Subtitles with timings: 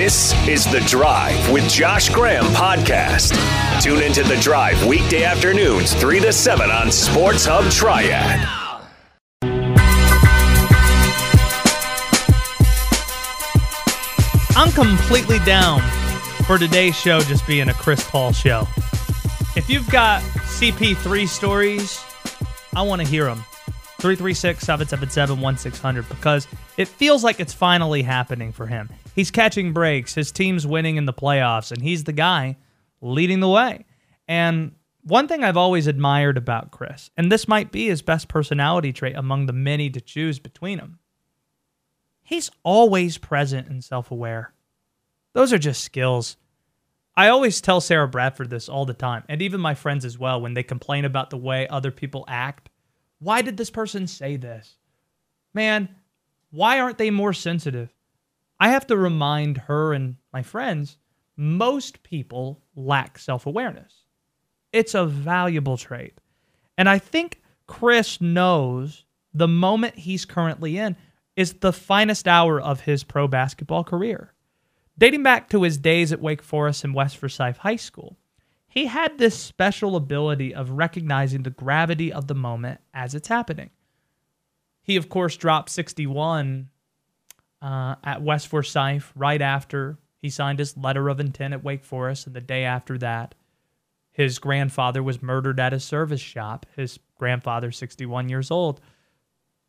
[0.00, 3.32] This is The Drive with Josh Graham podcast.
[3.82, 8.38] Tune into The Drive weekday afternoons, 3 to 7 on Sports Hub Triad.
[14.56, 15.80] I'm completely down
[16.46, 18.68] for today's show just being a Chris Paul show.
[19.56, 22.00] If you've got CP3 stories,
[22.72, 23.44] I want to hear them.
[24.00, 26.46] 336 777 1600 because
[26.78, 28.88] it feels like it's finally happening for him.
[29.14, 32.56] He's catching breaks, his team's winning in the playoffs, and he's the guy
[33.00, 33.84] leading the way.
[34.28, 38.92] And one thing I've always admired about Chris, and this might be his best personality
[38.92, 41.00] trait among the many to choose between them,
[42.22, 44.52] he's always present and self aware.
[45.32, 46.36] Those are just skills.
[47.16, 50.40] I always tell Sarah Bradford this all the time, and even my friends as well,
[50.40, 52.70] when they complain about the way other people act.
[53.18, 54.76] Why did this person say this?
[55.52, 55.88] Man,
[56.50, 57.92] why aren't they more sensitive?
[58.60, 60.98] I have to remind her and my friends
[61.36, 64.04] most people lack self awareness.
[64.72, 66.20] It's a valuable trait.
[66.76, 70.96] And I think Chris knows the moment he's currently in
[71.36, 74.32] is the finest hour of his pro basketball career.
[74.98, 78.16] Dating back to his days at Wake Forest and West Forsyth High School,
[78.66, 83.70] he had this special ability of recognizing the gravity of the moment as it's happening.
[84.88, 86.70] He, of course, dropped 61
[87.60, 92.26] uh, at West Forsyth right after he signed his letter of intent at Wake Forest,
[92.26, 93.34] and the day after that,
[94.10, 96.64] his grandfather was murdered at his service shop.
[96.74, 98.80] His grandfather, 61 years old.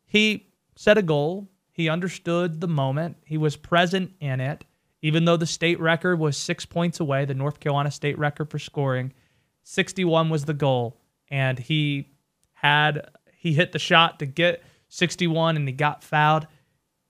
[0.06, 1.50] He set a goal.
[1.70, 3.18] He understood the moment.
[3.26, 4.64] He was present in it.
[5.02, 8.58] Even though the state record was six points away, the North Carolina state record for
[8.58, 9.12] scoring,
[9.64, 10.96] 61 was the goal.
[11.28, 12.08] And he
[12.54, 16.46] had, he hit the shot to get 61 and he got fouled.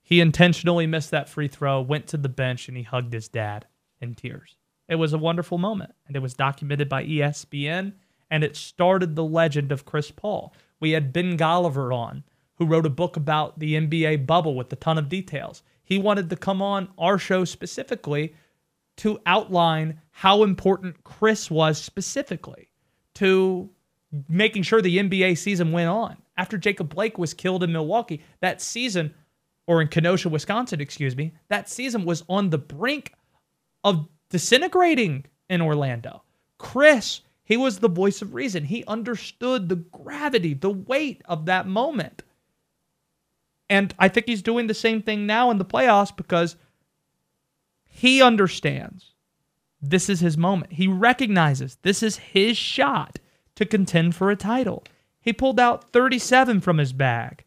[0.02, 3.66] He intentionally missed that free throw, went to the bench, and he hugged his dad
[4.00, 4.56] in tears.
[4.88, 7.94] It was a wonderful moment, and it was documented by ESPN,
[8.30, 10.54] and it started the legend of Chris Paul.
[10.80, 12.24] We had Ben Golliver on,
[12.56, 15.62] who wrote a book about the NBA bubble with a ton of details.
[15.84, 18.34] He wanted to come on our show specifically
[18.96, 22.70] to outline how important Chris was specifically
[23.14, 23.70] to
[24.28, 26.16] making sure the NBA season went on.
[26.40, 29.12] After Jacob Blake was killed in Milwaukee, that season
[29.66, 33.12] or in Kenosha, Wisconsin, excuse me, that season was on the brink
[33.84, 36.22] of disintegrating in Orlando.
[36.56, 38.64] Chris, he was the voice of reason.
[38.64, 42.22] He understood the gravity, the weight of that moment.
[43.68, 46.56] And I think he's doing the same thing now in the playoffs because
[47.84, 49.12] he understands
[49.82, 50.72] this is his moment.
[50.72, 53.18] He recognizes this is his shot
[53.56, 54.84] to contend for a title.
[55.20, 57.44] He pulled out 37 from his bag.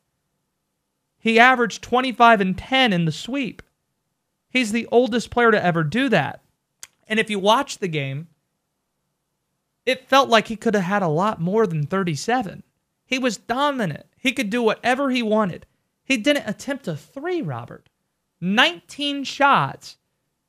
[1.20, 3.62] He averaged 25 and 10 in the sweep.
[4.50, 6.44] He's the oldest player to ever do that.
[7.08, 8.28] And if you watch the game,
[9.86, 12.64] it felt like he could have had a lot more than 37.
[13.06, 14.06] He was dominant.
[14.18, 15.66] He could do whatever he wanted.
[16.04, 17.90] He didn't attempt a three, Robert.
[18.42, 19.98] 19 shots,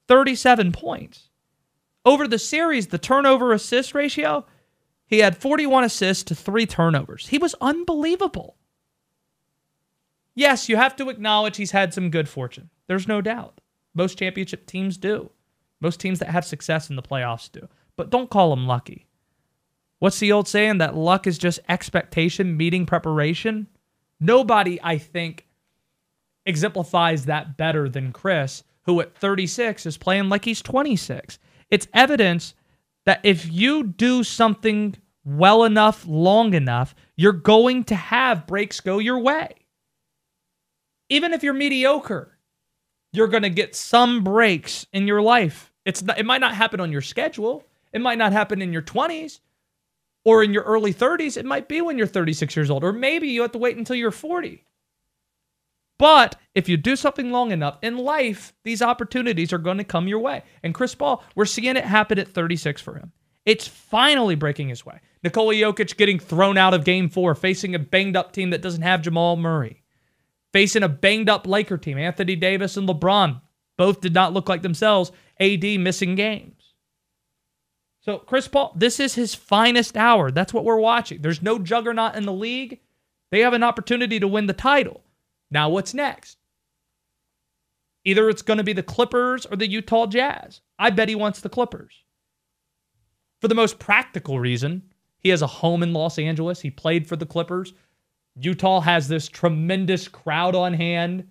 [0.09, 1.31] 37 points.
[2.05, 4.45] Over the series, the turnover assist ratio,
[5.07, 7.29] he had 41 assists to three turnovers.
[7.29, 8.57] He was unbelievable.
[10.35, 12.71] Yes, you have to acknowledge he's had some good fortune.
[12.87, 13.61] There's no doubt.
[13.95, 15.31] Most championship teams do.
[15.81, 17.69] Most teams that have success in the playoffs do.
[17.97, 19.07] But don't call him lucky.
[19.99, 23.69] What's the old saying that luck is just expectation meeting preparation?
[24.19, 25.47] Nobody, I think,
[26.47, 31.39] exemplifies that better than Chris, who at 36 is playing like he's 26.
[31.71, 32.55] It's evidence
[33.07, 38.99] that if you do something well enough, long enough, you're going to have breaks go
[38.99, 39.55] your way
[41.09, 42.39] even if you're mediocre,
[43.13, 45.73] you're going to get some breaks in your life.
[45.85, 47.65] It's not, it might not happen on your schedule.
[47.93, 49.41] It might not happen in your 20s
[50.25, 51.37] or in your early 30s.
[51.37, 53.97] It might be when you're 36 years old, or maybe you have to wait until
[53.97, 54.65] you're 40.
[55.99, 60.09] But if you do something long enough in life, these opportunities are going to come
[60.09, 60.43] your way.
[60.63, 63.13] And Chris Paul, we're seeing it happen at 36 for him.
[63.47, 65.01] It's finally breaking his way.
[65.23, 68.83] Nikola Jokic getting thrown out of game four, facing a banged up team that doesn't
[68.83, 69.85] have Jamal Murray
[70.55, 71.99] facing a banged up Laker team.
[71.99, 73.41] Anthony Davis and LeBron
[73.77, 75.11] both did not look like themselves.
[75.41, 76.75] AD missing games.
[78.03, 80.31] So, Chris Paul, this is his finest hour.
[80.31, 81.21] That's what we're watching.
[81.21, 82.79] There's no juggernaut in the league.
[83.33, 85.03] They have an opportunity to win the title.
[85.51, 86.39] Now, what's next?
[88.05, 90.61] Either it's going to be the Clippers or the Utah Jazz.
[90.79, 92.05] I bet he wants the Clippers.
[93.41, 94.83] For the most practical reason,
[95.19, 96.61] he has a home in Los Angeles.
[96.61, 97.73] He played for the Clippers.
[98.37, 101.29] Utah has this tremendous crowd on hand.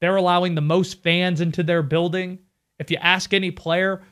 [0.00, 2.38] They're allowing the most fans into their building.
[2.78, 4.02] If you ask any player,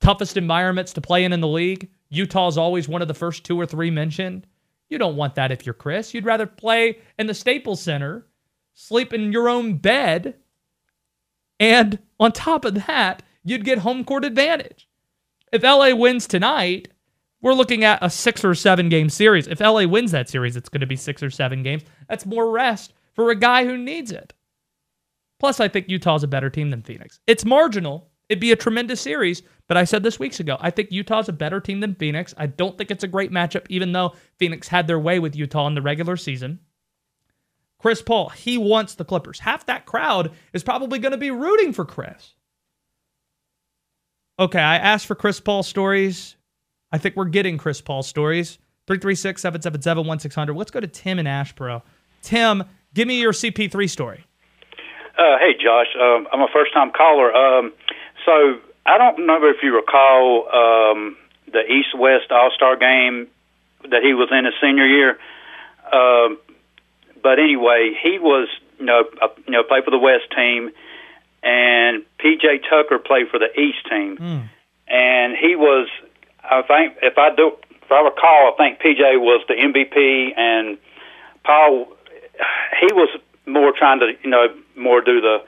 [0.00, 3.58] toughest environments to play in in the league, Utah's always one of the first two
[3.58, 4.46] or three mentioned.
[4.88, 6.12] You don't want that if you're Chris.
[6.12, 8.26] You'd rather play in the Staples Center,
[8.74, 10.34] sleep in your own bed,
[11.58, 14.88] and on top of that, you'd get home court advantage.
[15.52, 16.88] If LA wins tonight,
[17.42, 19.48] we're looking at a six or seven game series.
[19.48, 21.82] If LA wins that series, it's going to be six or seven games.
[22.08, 24.32] That's more rest for a guy who needs it.
[25.38, 27.20] Plus, I think Utah's a better team than Phoenix.
[27.26, 28.10] It's marginal.
[28.28, 30.56] It'd be a tremendous series, but I said this weeks ago.
[30.60, 32.32] I think Utah's a better team than Phoenix.
[32.36, 35.66] I don't think it's a great matchup, even though Phoenix had their way with Utah
[35.66, 36.60] in the regular season.
[37.80, 39.40] Chris Paul, he wants the Clippers.
[39.40, 42.34] Half that crowd is probably going to be rooting for Chris.
[44.38, 46.36] Okay, I asked for Chris Paul stories.
[46.92, 48.58] I think we're getting Chris Paul stories.
[48.86, 50.56] 336 777 1600.
[50.56, 51.82] Let's go to Tim in Asheboro.
[52.22, 54.26] Tim, give me your CP3 story.
[55.16, 55.88] Uh, hey, Josh.
[55.98, 57.34] Um, I'm a first time caller.
[57.34, 57.72] Um,
[58.26, 61.16] so I don't remember if you recall um,
[61.52, 63.28] the East West All Star game
[63.90, 65.18] that he was in his senior year.
[65.92, 66.38] Um,
[67.22, 70.70] but anyway, he was, you know, uh, you know, played for the West team,
[71.42, 74.16] and PJ Tucker played for the East team.
[74.16, 74.48] Mm.
[74.88, 75.88] And he was
[76.50, 77.52] I think if I do,
[77.82, 80.78] if I recall, I think PJ was the MVP, and
[81.44, 81.86] Paul,
[82.80, 83.08] he was
[83.46, 85.38] more trying to, you know, more do the,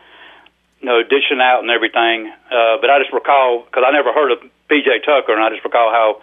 [0.81, 2.31] you know, dishing out and everything.
[2.51, 4.39] Uh, but I just recall because I never heard of
[4.71, 6.21] PJ Tucker, and I just recall how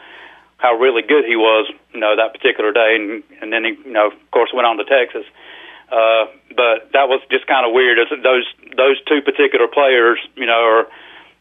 [0.59, 3.95] how really good he was, you know, that particular day, and and then he, you
[3.95, 5.25] know, of course, went on to Texas.
[5.89, 7.97] Uh, but that was just kind of weird.
[7.97, 8.45] Those
[8.77, 10.87] those two particular players, you know, are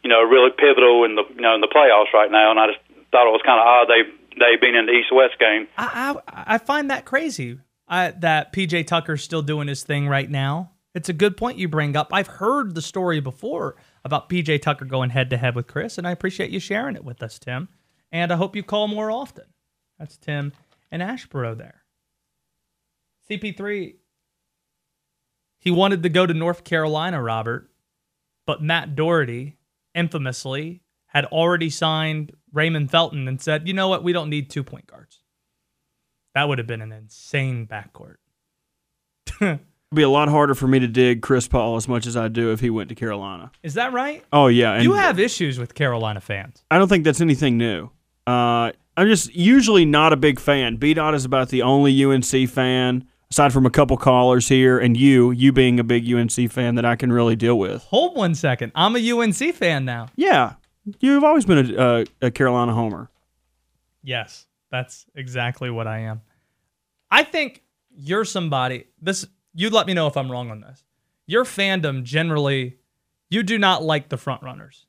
[0.01, 2.67] you know really pivotal in the you know in the playoffs right now, and I
[2.73, 2.79] just
[3.11, 4.07] thought it was kind of odd they
[4.39, 5.67] they being in the East West game.
[5.77, 10.29] I I, I find that crazy I, that PJ Tucker's still doing his thing right
[10.29, 10.71] now.
[10.95, 12.09] It's a good point you bring up.
[12.11, 16.07] I've heard the story before about PJ Tucker going head to head with Chris, and
[16.07, 17.67] I appreciate you sharing it with us, Tim.
[18.11, 19.45] And I hope you call more often.
[19.97, 20.53] That's Tim
[20.91, 21.83] and Asheboro there.
[23.29, 23.95] CP3,
[25.59, 27.69] he wanted to go to North Carolina, Robert,
[28.47, 29.57] but Matt Doherty
[29.93, 34.63] infamously had already signed Raymond Felton and said, you know what, we don't need two
[34.63, 35.21] point guards.
[36.33, 38.15] That would have been an insane backcourt.
[39.41, 39.59] It'd
[39.93, 42.51] be a lot harder for me to dig Chris Paul as much as I do
[42.51, 43.51] if he went to Carolina.
[43.63, 44.23] Is that right?
[44.31, 46.63] Oh yeah, and you have issues with Carolina fans.
[46.69, 47.89] I don't think that's anything new.
[48.29, 50.75] Uh, I'm just usually not a big fan.
[50.75, 54.97] B dot is about the only UNC fan, aside from a couple callers here, and
[54.97, 57.83] you, you being a big UNC fan that I can really deal with.
[57.83, 58.71] Hold one second.
[58.75, 60.07] I'm a UNC fan now.
[60.15, 60.55] Yeah,
[60.99, 63.09] You've always been a, a, a Carolina homer.
[64.03, 66.21] Yes, that's exactly what I am.
[67.11, 68.85] I think you're somebody.
[69.01, 70.83] This you let me know if I'm wrong on this.
[71.25, 72.77] Your fandom generally,
[73.29, 74.85] you do not like the front runners.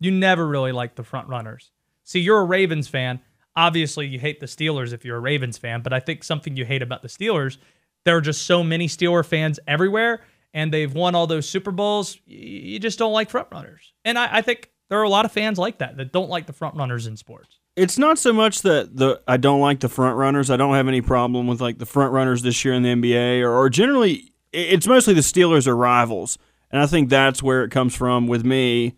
[0.00, 1.70] You never really like the front runners.
[2.04, 3.20] See, you're a Ravens fan.
[3.56, 6.64] Obviously, you hate the Steelers if you're a Ravens fan, but I think something you
[6.64, 7.58] hate about the Steelers,
[8.04, 10.22] there are just so many Steeler fans everywhere,
[10.52, 12.18] and they've won all those Super Bowls.
[12.26, 13.92] You just don't like front runners.
[14.04, 16.46] And I, I think there are a lot of fans like that that don't like
[16.46, 17.58] the front runners in sports.
[17.76, 20.50] It's not so much that the I don't like the front runners.
[20.50, 23.42] I don't have any problem with like the front runners this year in the NBA
[23.42, 26.38] or, or generally it's mostly the Steelers are rivals.
[26.70, 28.94] And I think that's where it comes from with me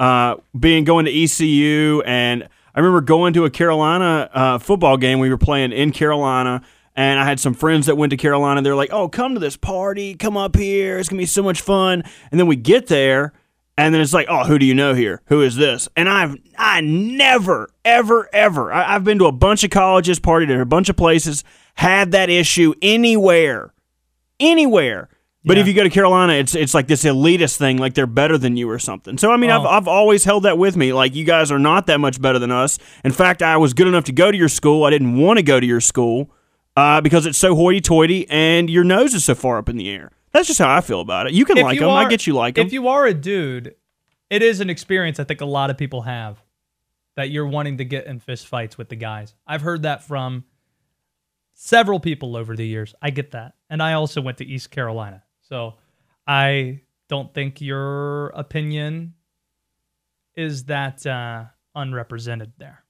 [0.00, 5.18] uh, being going to ECU and I remember going to a Carolina uh, football game.
[5.18, 6.62] We were playing in Carolina,
[6.94, 8.62] and I had some friends that went to Carolina.
[8.62, 10.14] They're like, "Oh, come to this party!
[10.14, 10.98] Come up here!
[10.98, 13.32] It's gonna be so much fun!" And then we get there,
[13.80, 15.22] and then it's like, oh, who do you know here?
[15.26, 15.88] Who is this?
[15.96, 18.70] And I've I never, ever, ever.
[18.70, 22.12] I, have been to a bunch of colleges, partied at a bunch of places, had
[22.12, 23.72] that issue anywhere,
[24.38, 25.08] anywhere.
[25.42, 25.62] But yeah.
[25.62, 28.58] if you go to Carolina, it's it's like this elitist thing, like they're better than
[28.58, 29.16] you or something.
[29.16, 29.62] So I mean, oh.
[29.62, 30.92] I've I've always held that with me.
[30.92, 32.78] Like you guys are not that much better than us.
[33.04, 34.84] In fact, I was good enough to go to your school.
[34.84, 36.30] I didn't want to go to your school
[36.76, 40.12] uh, because it's so hoity-toity and your nose is so far up in the air.
[40.32, 41.32] That's just how I feel about it.
[41.32, 41.90] You can if like you them.
[41.90, 42.66] Are, I get you like them.
[42.66, 43.74] If you are a dude,
[44.28, 46.42] it is an experience I think a lot of people have
[47.16, 49.34] that you're wanting to get in fist fights with the guys.
[49.46, 50.44] I've heard that from
[51.54, 52.94] several people over the years.
[53.00, 53.54] I get that.
[53.68, 55.22] And I also went to East Carolina.
[55.50, 55.74] So
[56.26, 59.14] I don't think your opinion
[60.36, 62.84] is that uh, unrepresented there.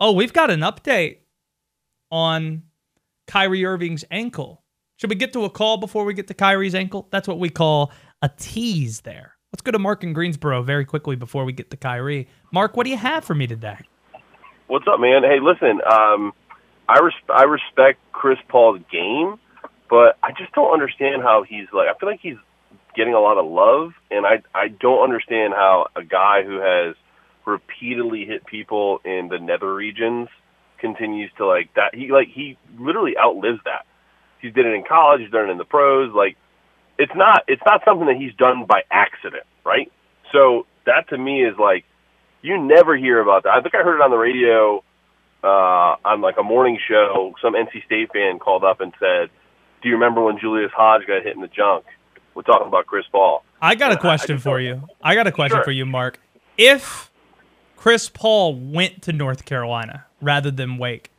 [0.00, 1.18] Oh, we've got an update
[2.10, 2.62] on
[3.26, 4.64] Kyrie Irving's ankle.
[4.96, 7.06] Should we get to a call before we get to Kyrie's ankle?
[7.10, 9.34] That's what we call a tease there.
[9.52, 12.28] Let's go to Mark in Greensboro very quickly before we get to Kyrie.
[12.50, 13.78] Mark, what do you have for me today?
[14.66, 15.22] What's up, man?
[15.22, 16.32] Hey, listen, um,
[16.88, 19.38] I res- I respect Chris Paul's game,
[19.88, 21.88] but I just don't understand how he's like.
[21.88, 22.36] I feel like he's
[22.94, 26.94] getting a lot of love, and I I don't understand how a guy who has
[27.46, 30.28] repeatedly hit people in the nether regions
[30.78, 31.94] continues to like that.
[31.94, 33.86] He like he literally outlives that.
[34.40, 35.20] He's did it in college.
[35.20, 36.12] He's done it in the pros.
[36.14, 36.36] Like
[36.98, 39.90] it's not it's not something that he's done by accident, right?
[40.32, 41.84] So that to me is like
[42.42, 43.50] you never hear about that.
[43.50, 44.82] I think I heard it on the radio
[45.42, 47.34] uh, on like a morning show.
[47.42, 49.30] Some NC State fan called up and said,
[49.82, 51.84] "Do you remember when Julius Hodge got hit in the junk?"
[52.34, 53.42] We're talking about Chris Paul.
[53.60, 54.82] I got a question I for you.
[55.02, 55.64] I got a question Sure.
[55.64, 56.20] for you, Mark.
[56.56, 57.10] If
[57.76, 61.10] Chris Paul went to North Carolina rather than Wake,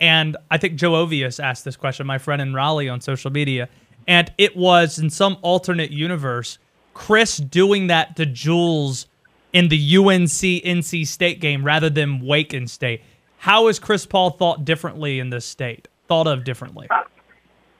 [0.00, 3.68] and I think Joe Ovies asked this question, my friend in Raleigh on social media,
[4.06, 6.58] and it was in some alternate universe,
[6.92, 9.06] Chris doing that to Jules
[9.54, 10.28] in the UNC
[10.64, 13.02] NC State game rather than Wake and State.
[13.38, 15.88] How is Chris Paul thought differently in this state?
[16.08, 16.86] Thought of differently?
[16.90, 17.02] Uh,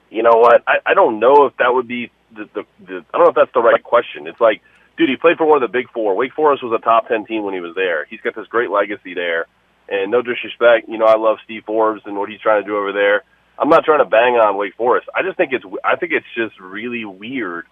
[0.09, 0.63] you know what?
[0.67, 3.35] I, I don't know if that would be the, the, the I don't know if
[3.35, 4.27] that's the right question.
[4.27, 4.61] It's like,
[4.97, 6.15] dude, he played for one of the big four.
[6.15, 8.05] Wake Forest was a top ten team when he was there.
[8.05, 9.45] He's got this great legacy there.
[9.89, 12.77] And no disrespect, you know, I love Steve Forbes and what he's trying to do
[12.77, 13.23] over there.
[13.57, 15.07] I'm not trying to bang on Wake Forest.
[15.15, 17.65] I just think it's I think it's just really weird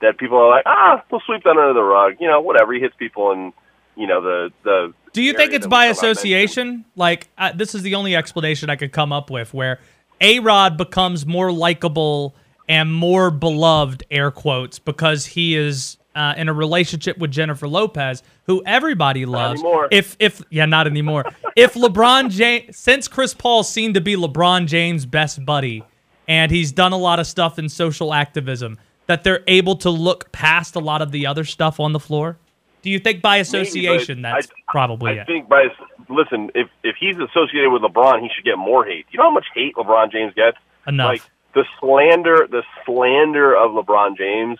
[0.00, 2.16] that people are like, ah, we'll sweep that under the rug.
[2.20, 2.72] You know, whatever.
[2.74, 3.52] He hits people in,
[3.96, 4.94] you know, the the.
[5.12, 6.84] Do you think it's by we still not association?
[6.94, 9.80] Like this is the only explanation I could come up with where
[10.22, 12.34] A Rod becomes more likable
[12.68, 18.22] and more beloved, air quotes, because he is uh, in a relationship with Jennifer Lopez,
[18.46, 19.60] who everybody loves.
[19.60, 19.88] anymore.
[19.90, 21.24] If if yeah, not anymore.
[21.56, 25.82] if LeBron James, since Chris Paul seemed to be LeBron James' best buddy,
[26.28, 30.30] and he's done a lot of stuff in social activism, that they're able to look
[30.32, 32.38] past a lot of the other stuff on the floor.
[32.82, 35.26] Do you think by association but that's I- probably I it?
[35.26, 35.68] think by
[36.08, 39.06] listen, if if he's associated with LeBron, he should get more hate.
[39.10, 40.58] You know how much hate LeBron James gets?
[40.86, 41.06] Enough.
[41.08, 41.22] Like
[41.54, 44.58] the slander, the slander of LeBron James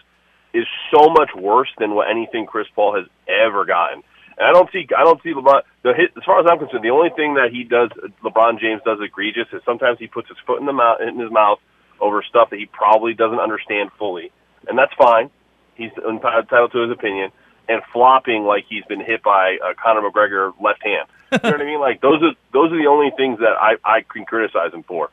[0.54, 4.02] is so much worse than what anything Chris Paul has ever gotten.
[4.38, 5.62] And I don't see, I don't see LeBron.
[5.82, 7.90] The hit, as far as I'm concerned, the only thing that he does,
[8.22, 11.30] LeBron James does egregious is sometimes he puts his foot in the mouth, in his
[11.30, 11.58] mouth
[12.00, 14.30] over stuff that he probably doesn't understand fully,
[14.68, 15.30] and that's fine.
[15.74, 17.30] He's entitled to his opinion.
[17.68, 21.08] And flopping like he's been hit by uh, Conor McGregor left hand.
[21.30, 21.80] You know what I mean?
[21.80, 25.10] Like those are those are the only things that I I can criticize him for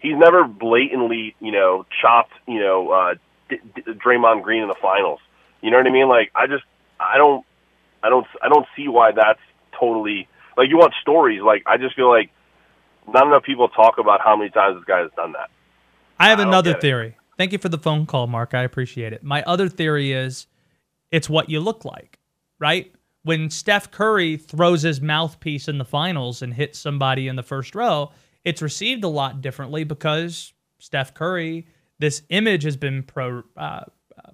[0.00, 3.14] he's never blatantly, you know, chopped, you know, uh,
[3.48, 5.20] D- D- Draymond Green in the finals.
[5.60, 6.08] You know what I mean?
[6.08, 6.64] Like, I just,
[6.98, 7.44] I don't,
[8.02, 9.40] I don't, I don't see why that's
[9.78, 11.42] totally like you want stories.
[11.42, 12.30] Like, I just feel like
[13.06, 15.50] not enough people talk about how many times this guy has done that.
[16.18, 16.80] I have I another get it.
[16.82, 17.16] theory.
[17.36, 18.54] Thank you for the phone call, Mark.
[18.54, 19.22] I appreciate it.
[19.22, 20.46] My other theory is
[21.10, 22.18] it's what you look like,
[22.58, 22.92] right?
[23.22, 27.74] When Steph Curry throws his mouthpiece in the finals and hits somebody in the first
[27.74, 28.12] row,
[28.44, 31.66] it's received a lot differently because Steph Curry,
[31.98, 33.84] this image has been pro, uh,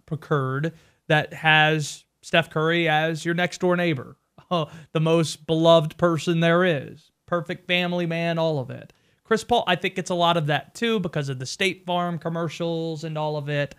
[0.06, 0.72] procured
[1.08, 4.16] that has Steph Curry as your next door neighbor,
[4.50, 8.92] the most beloved person there is, perfect family man, all of it.
[9.24, 12.18] Chris Paul, I think it's a lot of that too because of the State Farm
[12.18, 13.74] commercials and all of it.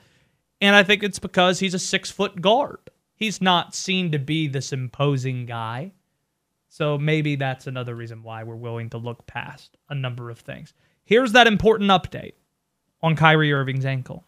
[0.62, 2.80] And I think it's because he's a six foot guard.
[3.16, 5.92] He's not seen to be this imposing guy.
[6.70, 10.74] So maybe that's another reason why we're willing to look past a number of things.
[11.04, 12.34] Here's that important update
[13.02, 14.26] on Kyrie Irving's ankle.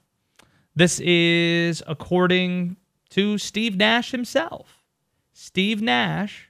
[0.76, 2.78] This is according
[3.10, 4.84] to Steve Nash himself.
[5.34, 6.50] Steve Nash,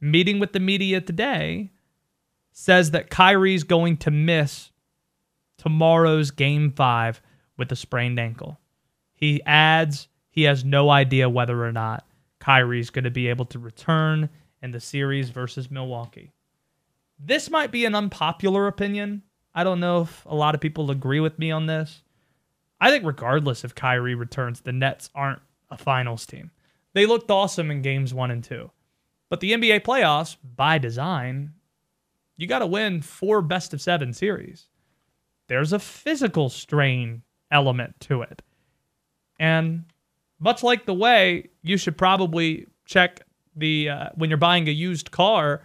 [0.00, 1.72] meeting with the media today,
[2.52, 4.70] says that Kyrie's going to miss
[5.56, 7.22] tomorrow's game five
[7.56, 8.59] with a sprained ankle.
[9.20, 12.06] He adds he has no idea whether or not
[12.38, 14.30] Kyrie's going to be able to return
[14.62, 16.32] in the series versus Milwaukee.
[17.18, 19.22] This might be an unpopular opinion.
[19.54, 22.02] I don't know if a lot of people agree with me on this.
[22.80, 26.50] I think, regardless if Kyrie returns, the Nets aren't a finals team.
[26.94, 28.70] They looked awesome in games one and two.
[29.28, 31.52] But the NBA playoffs, by design,
[32.36, 34.68] you got to win four best of seven series.
[35.48, 38.40] There's a physical strain element to it.
[39.40, 39.86] And
[40.38, 43.22] much like the way you should probably check
[43.56, 45.62] the uh, when you're buying a used car,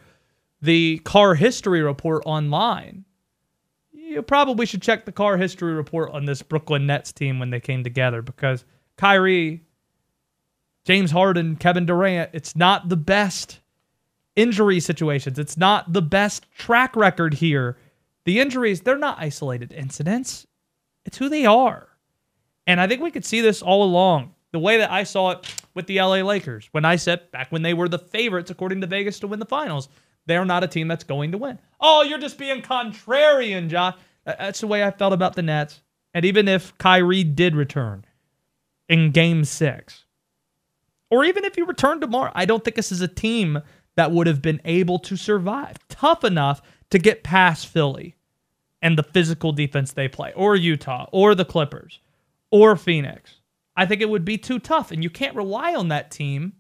[0.62, 3.04] the car history report online.
[3.92, 7.60] You probably should check the car history report on this Brooklyn Nets team when they
[7.60, 8.64] came together because
[8.96, 9.62] Kyrie,
[10.86, 13.60] James Harden, Kevin Durant, it's not the best
[14.38, 15.38] injury situations.
[15.38, 17.78] It's not the best track record here.
[18.24, 20.48] The injuries, they're not isolated incidents.
[21.04, 21.90] It's who they are.
[22.68, 24.34] And I think we could see this all along.
[24.52, 27.62] The way that I saw it with the LA Lakers when I said back when
[27.62, 29.90] they were the favorites according to Vegas to win the finals,
[30.26, 31.60] they're not a team that's going to win.
[31.82, 33.96] Oh, you're just being contrarian, Josh.
[34.26, 35.82] That's the way I felt about the Nets.
[36.14, 38.06] And even if Kyrie did return,
[38.90, 40.06] in game six.
[41.10, 43.62] Or even if he returned tomorrow, I don't think this is a team
[43.96, 45.78] that would have been able to survive.
[45.90, 48.16] Tough enough to get past Philly
[48.82, 52.00] and the physical defense they play, or Utah, or the Clippers,
[52.52, 53.36] or Phoenix.
[53.76, 54.92] I think it would be too tough.
[54.92, 56.54] And you can't rely on that team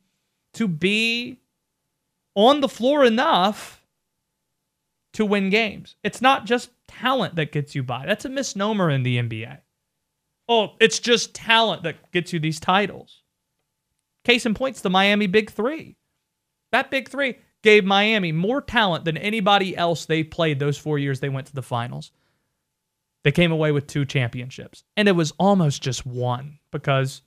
[0.54, 1.40] to be
[2.36, 3.82] on the floor enough
[5.14, 5.96] to win games.
[6.04, 8.06] It's not just talent that gets you by.
[8.06, 9.60] That's a misnomer in the NBA.
[10.48, 13.24] Oh, it's just talent that gets you these titles.
[14.26, 15.96] Case in point's the Miami Big Three.
[16.72, 21.20] That Big Three gave Miami more talent than anybody else they played those four years
[21.20, 22.12] they went to the finals.
[23.26, 24.84] They came away with two championships.
[24.96, 27.24] And it was almost just one because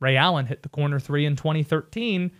[0.00, 2.32] Ray Allen hit the corner three in 2013,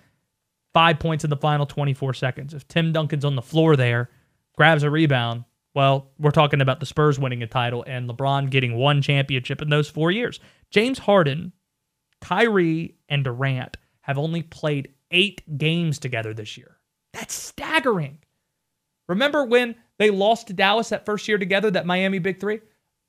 [0.75, 2.53] five points in the final 24 seconds.
[2.53, 4.11] If Tim Duncan's on the floor there,
[4.57, 8.75] grabs a rebound, well, we're talking about the Spurs winning a title and LeBron getting
[8.75, 10.41] one championship in those four years.
[10.73, 11.53] James Harden,
[12.21, 16.79] Kyrie, and Durant have only played eight games together this year.
[17.13, 18.19] That's staggering.
[19.09, 22.59] Remember when they lost to Dallas that first year together, that Miami Big Three?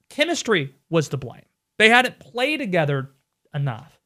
[0.09, 1.45] Chemistry was to blame.
[1.77, 3.11] They hadn't played together
[3.53, 3.99] enough.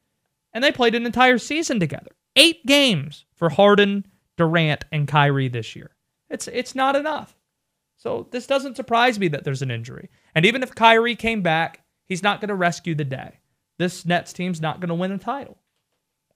[0.53, 2.11] And they played an entire season together.
[2.35, 4.05] Eight games for Harden,
[4.37, 5.91] Durant, and Kyrie this year.
[6.29, 7.35] It's it's not enough.
[7.97, 10.09] So this doesn't surprise me that there's an injury.
[10.33, 13.39] And even if Kyrie came back, he's not going to rescue the day.
[13.77, 15.57] This Nets team's not going to win a title.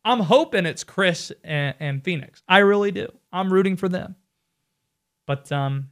[0.03, 2.43] I'm hoping it's Chris and, and, Phoenix.
[2.48, 3.07] I really do.
[3.34, 4.15] I'm rooting for them.
[5.25, 5.89] But um,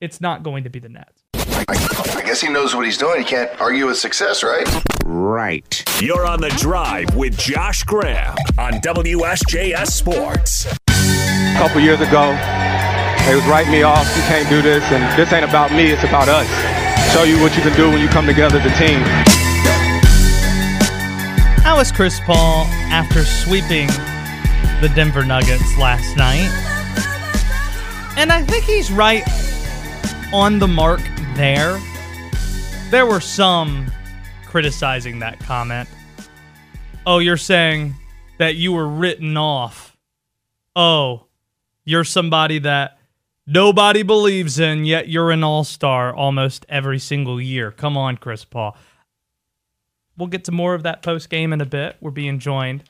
[0.00, 1.17] it's not going to be the Nets.
[1.66, 3.18] I guess he knows what he's doing.
[3.20, 4.68] He can't argue with success, right?
[5.04, 5.84] Right.
[6.00, 10.66] You're on the drive with Josh Graham on WSJS Sports.
[10.88, 12.32] A couple years ago,
[13.26, 14.06] they was writing me off.
[14.16, 15.90] You can't do this, and this ain't about me.
[15.90, 16.46] It's about us.
[17.12, 19.00] Show you what you can do when you come together as a team.
[21.62, 23.88] How was Chris Paul after sweeping
[24.80, 26.48] the Denver Nuggets last night?
[28.16, 29.24] And I think he's right
[30.32, 31.00] on the mark
[31.38, 31.80] there.
[32.90, 33.92] There were some
[34.44, 35.88] criticizing that comment.
[37.06, 37.94] Oh, you're saying
[38.38, 39.96] that you were written off.
[40.74, 41.26] Oh,
[41.84, 42.98] you're somebody that
[43.46, 47.70] nobody believes in, yet you're an all star almost every single year.
[47.70, 48.76] Come on, Chris Paul.
[50.16, 51.98] We'll get to more of that post game in a bit.
[52.00, 52.82] We're being joined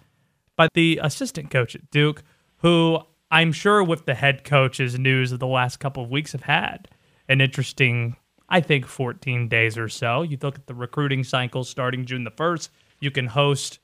[0.57, 2.23] by the assistant coach at Duke,
[2.63, 6.45] who I'm sure with the head coach's news of the last couple of weeks have
[6.45, 6.89] had
[7.29, 8.17] an interesting,
[8.49, 10.23] I think, 14 days or so.
[10.23, 13.79] You look at the recruiting cycle starting June the 1st, you can host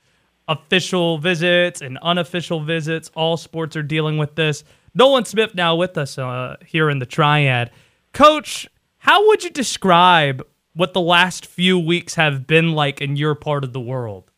[0.48, 3.11] official visits and unofficial visits.
[3.14, 4.64] All sports are dealing with this.
[4.94, 7.70] Nolan Smith now with us uh, here in the Triad.
[8.12, 13.35] Coach, how would you describe what the last few weeks have been like in your
[13.35, 14.31] part of the world?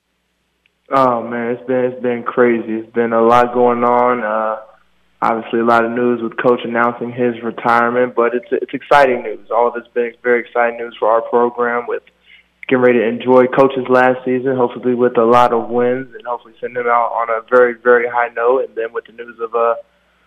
[0.90, 2.74] Oh man, it's been it's been crazy.
[2.74, 4.22] It's been a lot going on.
[4.22, 4.60] Uh,
[5.26, 9.50] obviously, a lot of news with Coach announcing his retirement, but it's it's exciting news.
[9.50, 11.86] All of it's been very exciting news for our program.
[11.86, 12.02] With
[12.68, 16.54] getting ready to enjoy Coach's last season, hopefully with a lot of wins, and hopefully
[16.60, 18.68] send him out on a very very high note.
[18.68, 19.74] And then with the news of uh,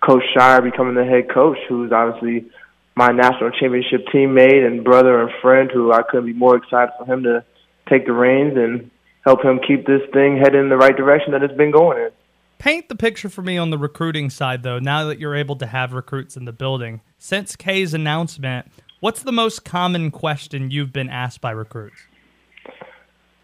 [0.06, 2.50] Coach Scheyer becoming the head coach, who's obviously
[2.96, 7.06] my national championship teammate and brother and friend who I couldn't be more excited for
[7.06, 7.46] him to
[7.88, 8.92] take the reins and
[9.24, 12.12] help him keep this thing headed in the right direction that it's been going in.
[12.60, 15.66] Paint the picture for me on the recruiting side, though, now that you're able to
[15.66, 17.00] have recruits in the building.
[17.18, 18.68] Since K's announcement,
[19.00, 22.02] what's the most common question you've been asked by recruits?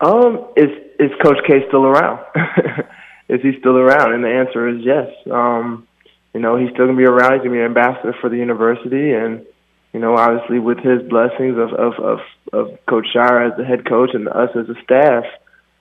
[0.01, 0.67] Um, is
[0.99, 2.19] is Coach K still around?
[3.30, 4.13] is he still around?
[4.13, 5.08] And the answer is yes.
[5.32, 5.88] Um,
[6.34, 7.36] you know, he's still gonna be around.
[7.36, 9.45] He's gonna be an ambassador for the university, and
[9.93, 12.19] you know, obviously with his blessings of of of,
[12.51, 15.23] of Coach Scheyer as the head coach and us as a staff,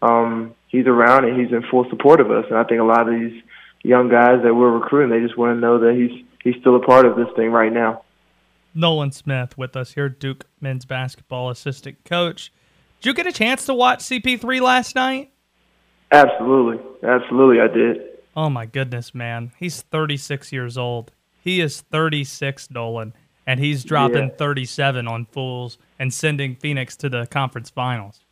[0.05, 2.45] um, he's around and he's in full support of us.
[2.49, 3.43] And I think a lot of these
[3.83, 6.85] young guys that we're recruiting, they just want to know that he's he's still a
[6.85, 8.03] part of this thing right now.
[8.75, 12.53] Nolan Smith with us here, Duke men's basketball assistant coach.
[13.01, 15.31] Did you get a chance to watch CP3 last night?
[16.11, 18.03] Absolutely, absolutely, I did.
[18.37, 19.53] Oh my goodness, man.
[19.59, 21.13] He's 36 years old.
[21.41, 23.13] He is 36, Nolan,
[23.47, 24.37] and he's dropping yeah.
[24.37, 28.24] 37 on Fools and sending Phoenix to the conference finals.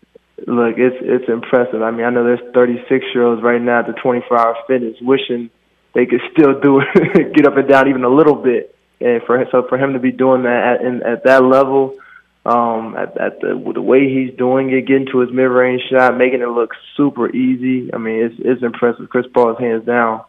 [0.46, 1.82] Look, it's it's impressive.
[1.82, 4.96] I mean, I know there's 36 year olds right now at the 24 hour fitness
[5.00, 5.50] wishing
[5.94, 8.74] they could still do it, get up and down even a little bit.
[9.00, 11.96] And for so for him to be doing that at in, at that level,
[12.46, 16.16] um, at, at the the way he's doing it, getting to his mid range shot,
[16.16, 17.92] making it look super easy.
[17.92, 19.08] I mean, it's it's impressive.
[19.08, 20.22] Chris Paul is hands down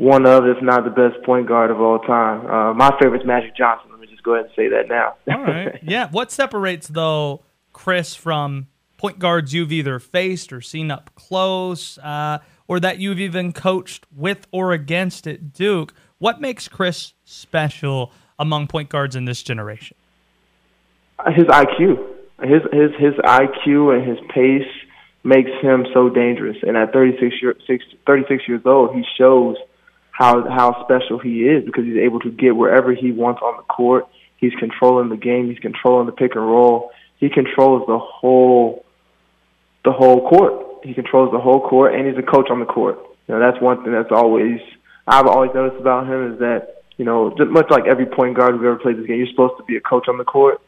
[0.00, 2.46] one of, if not the best point guard of all time.
[2.46, 3.90] Uh, my favorite is Magic Johnson.
[3.90, 5.14] Let me just go ahead and say that now.
[5.32, 5.78] all right.
[5.82, 6.08] Yeah.
[6.10, 8.68] What separates though Chris from
[9.00, 14.06] point guards you've either faced or seen up close, uh, or that you've even coached
[14.14, 15.94] with or against at Duke.
[16.18, 19.96] What makes Chris special among point guards in this generation?
[21.34, 21.96] His IQ,
[22.42, 24.68] his his his IQ and his pace
[25.24, 26.58] makes him so dangerous.
[26.62, 27.56] And at 36, year,
[28.06, 29.56] 36 years old, he shows
[30.10, 33.62] how how special he is because he's able to get wherever he wants on the
[33.62, 34.06] court.
[34.36, 35.48] He's controlling the game.
[35.48, 36.90] He's controlling the pick and roll.
[37.16, 38.84] He controls the whole
[39.84, 40.84] the whole court.
[40.84, 42.98] He controls the whole court, and he's a coach on the court.
[43.28, 44.60] You know, that's one thing that's always
[45.06, 48.66] I've always noticed about him is that you know, much like every point guard who
[48.66, 50.60] ever played this game, you're supposed to be a coach on the court.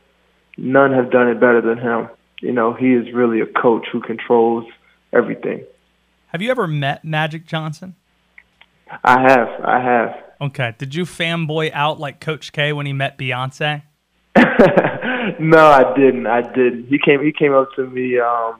[0.56, 2.08] None have done it better than him.
[2.40, 4.64] You know, he is really a coach who controls
[5.12, 5.66] everything.
[6.28, 7.96] Have you ever met Magic Johnson?
[9.04, 9.48] I have.
[9.62, 10.24] I have.
[10.40, 10.74] Okay.
[10.78, 13.82] Did you fanboy out like Coach K when he met Beyonce?
[15.38, 16.26] no, I didn't.
[16.26, 16.86] I didn't.
[16.86, 17.22] He came.
[17.22, 18.18] He came up to me.
[18.18, 18.58] Um,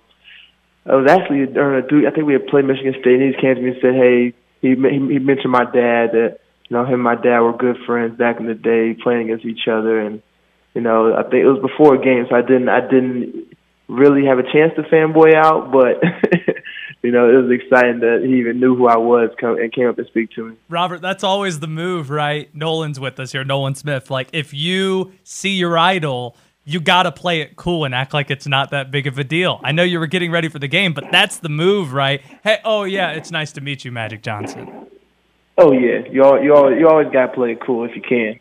[0.87, 2.07] I was actually during a dude.
[2.07, 3.21] I think we had played Michigan State.
[3.21, 6.77] and He came to me and said, "Hey, he he mentioned my dad that you
[6.77, 9.68] know him and my dad were good friends back in the day, playing against each
[9.68, 10.23] other, and
[10.75, 13.57] you know I think it was before a game, so I didn't I didn't
[13.88, 16.03] really have a chance to fanboy out, but
[17.03, 19.97] you know, it was exciting that he even knew who I was and came up
[19.97, 20.57] to speak to me.
[20.68, 22.55] Robert, that's always the move, right?
[22.55, 24.11] Nolan's with us here, Nolan Smith.
[24.11, 28.31] Like, if you see your idol, you got to play it cool and act like
[28.31, 29.61] it's not that big of a deal.
[29.64, 32.22] I know you were getting ready for the game, but that's the move, right?
[32.44, 34.87] Hey, oh, yeah, it's nice to meet you, Magic Johnson.
[35.59, 38.01] Oh yeah, you all, you all, you always got to play it cool if you
[38.01, 38.40] can.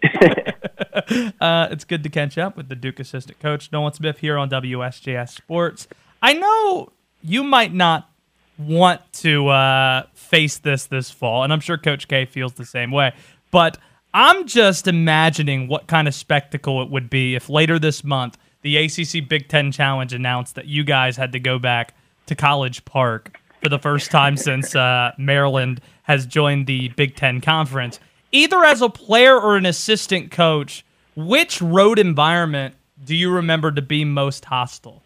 [1.41, 4.49] uh, it's good to catch up with the Duke assistant coach Nolan Smith here on
[4.49, 5.87] WSJS Sports.
[6.21, 8.09] I know you might not
[8.57, 12.91] want to uh, face this this fall, and I'm sure Coach K feels the same
[12.91, 13.13] way.
[13.51, 13.77] But
[14.13, 18.77] I'm just imagining what kind of spectacle it would be if later this month the
[18.77, 21.95] ACC Big Ten Challenge announced that you guys had to go back
[22.27, 27.41] to College Park for the first time since uh, Maryland has joined the Big Ten
[27.41, 27.99] Conference.
[28.31, 33.81] Either as a player or an assistant coach, which road environment do you remember to
[33.81, 35.01] be most hostile?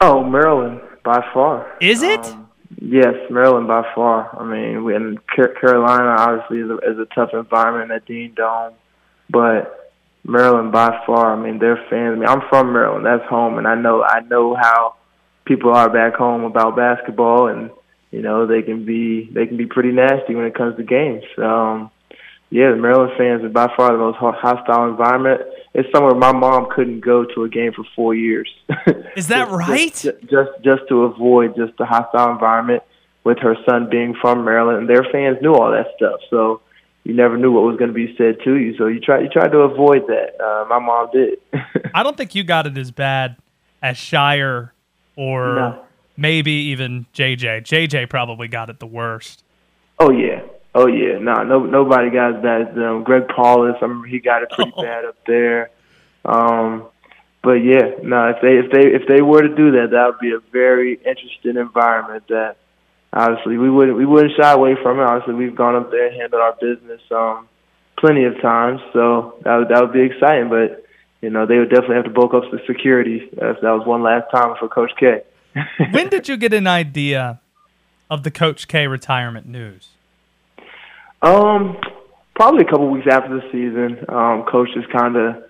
[0.00, 1.76] Oh, Maryland by far.
[1.80, 2.24] Is it?
[2.26, 2.39] Um,
[2.78, 4.36] yes, Maryland by far.
[4.38, 8.74] I mean, we, and Carolina obviously is a, is a tough environment at Dean Dome,
[9.28, 9.92] but
[10.24, 11.32] Maryland by far.
[11.32, 12.16] I mean, their fans.
[12.16, 13.06] I mean, I'm from Maryland.
[13.06, 14.96] That's home, and I know I know how
[15.44, 17.70] people are back home about basketball, and
[18.10, 21.24] you know they can be they can be pretty nasty when it comes to games.
[21.38, 21.90] Um,
[22.50, 25.42] yeah, the Maryland fans are by far the most hostile environment.
[25.72, 28.50] It's somewhere my mom couldn't go to a game for four years.
[29.16, 29.92] Is that just, right?
[29.94, 32.82] Just, just just to avoid just the hostile environment
[33.22, 36.20] with her son being from Maryland, and their fans knew all that stuff.
[36.28, 36.60] So
[37.04, 38.76] you never knew what was going to be said to you.
[38.76, 40.40] So you try you tried to avoid that.
[40.40, 41.38] Uh, my mom did.
[41.94, 43.36] I don't think you got it as bad
[43.80, 44.70] as Scheyer
[45.14, 45.84] or no.
[46.16, 47.62] maybe even JJ.
[47.62, 49.44] JJ probably got it the worst.
[49.98, 50.42] Oh yeah,
[50.74, 53.02] Oh yeah, no, nah, no, nobody got as bad as them.
[53.02, 54.82] Greg Paulus, I remember he got it pretty oh.
[54.84, 55.70] bad up there.
[56.24, 56.86] Um,
[57.42, 60.06] but yeah, no, nah, if they if they if they were to do that, that
[60.06, 62.24] would be a very interesting environment.
[62.28, 62.56] That
[63.12, 65.04] obviously we wouldn't we wouldn't shy away from it.
[65.04, 67.48] Obviously, we've gone up there and handled our business um,
[67.98, 70.50] plenty of times, so that would, that would be exciting.
[70.50, 70.84] But
[71.20, 74.02] you know, they would definitely have to bulk up the security if that was one
[74.02, 75.22] last time for Coach K.
[75.90, 77.40] when did you get an idea
[78.08, 79.88] of the Coach K retirement news?
[81.22, 81.76] Um,
[82.34, 85.44] probably a couple weeks after the season, um, coach just kind of,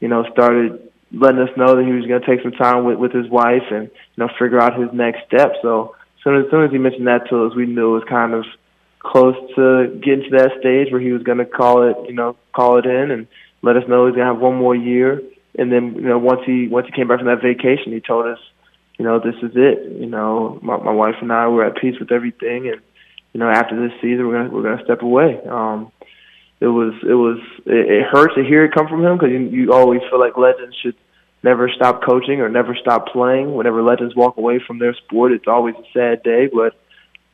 [0.00, 2.98] you know, started letting us know that he was going to take some time with
[2.98, 5.52] with his wife and you know figure out his next step.
[5.62, 8.00] So as soon as, as soon as he mentioned that to us, we knew it
[8.00, 8.44] was kind of
[8.98, 12.36] close to getting to that stage where he was going to call it, you know,
[12.52, 13.26] call it in and
[13.62, 15.22] let us know he's going to have one more year.
[15.58, 18.26] And then, you know, once he once he came back from that vacation, he told
[18.26, 18.38] us,
[18.98, 19.92] you know, this is it.
[19.92, 22.80] You know, my, my wife and I were at peace with everything, and
[23.36, 25.38] you know, after this season, we're gonna we're gonna step away.
[25.46, 25.92] Um,
[26.58, 29.40] it was it was it, it hurt to hear it come from him because you,
[29.40, 30.94] you always feel like legends should
[31.42, 33.54] never stop coaching or never stop playing.
[33.54, 36.48] Whenever legends walk away from their sport, it's always a sad day.
[36.50, 36.80] But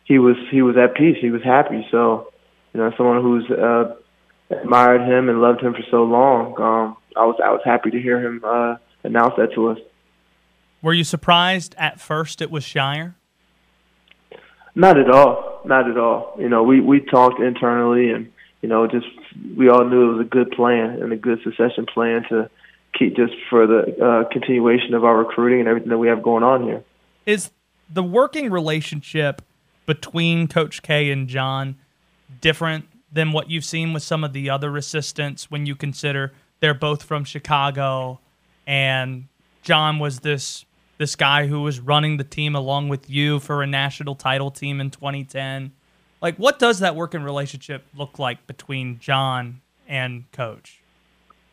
[0.03, 1.19] he was he was at peace.
[1.21, 1.87] He was happy.
[1.93, 2.33] So,
[2.75, 3.95] you know, someone who's uh,
[4.51, 8.03] admired him and loved him for so long, um, I was I was happy to
[8.03, 9.79] hear him uh, announce that to us.
[10.83, 13.15] Were you surprised at first it was Scheyer?
[14.75, 15.52] Not at all.
[15.65, 16.37] Not at all.
[16.39, 19.07] You know, we we talked internally, and you know, just
[19.57, 22.51] we all knew it was a good plan and a good succession plan to
[22.99, 26.43] keep just for the uh, continuation of our recruiting and everything that we have going
[26.43, 26.83] on here.
[27.27, 27.51] Is
[27.89, 29.43] the working relationship
[29.87, 31.77] between Coach K and John
[32.41, 36.75] different than what you've seen with some of the other assistants when you consider they're
[36.75, 38.21] both from Chicago
[38.67, 39.27] and
[39.63, 40.65] John was this
[41.03, 44.81] this guy who was running the team along with you for a national title team
[44.81, 45.73] in 2010.
[46.21, 50.81] Like, what does that working relationship look like between John and Coach?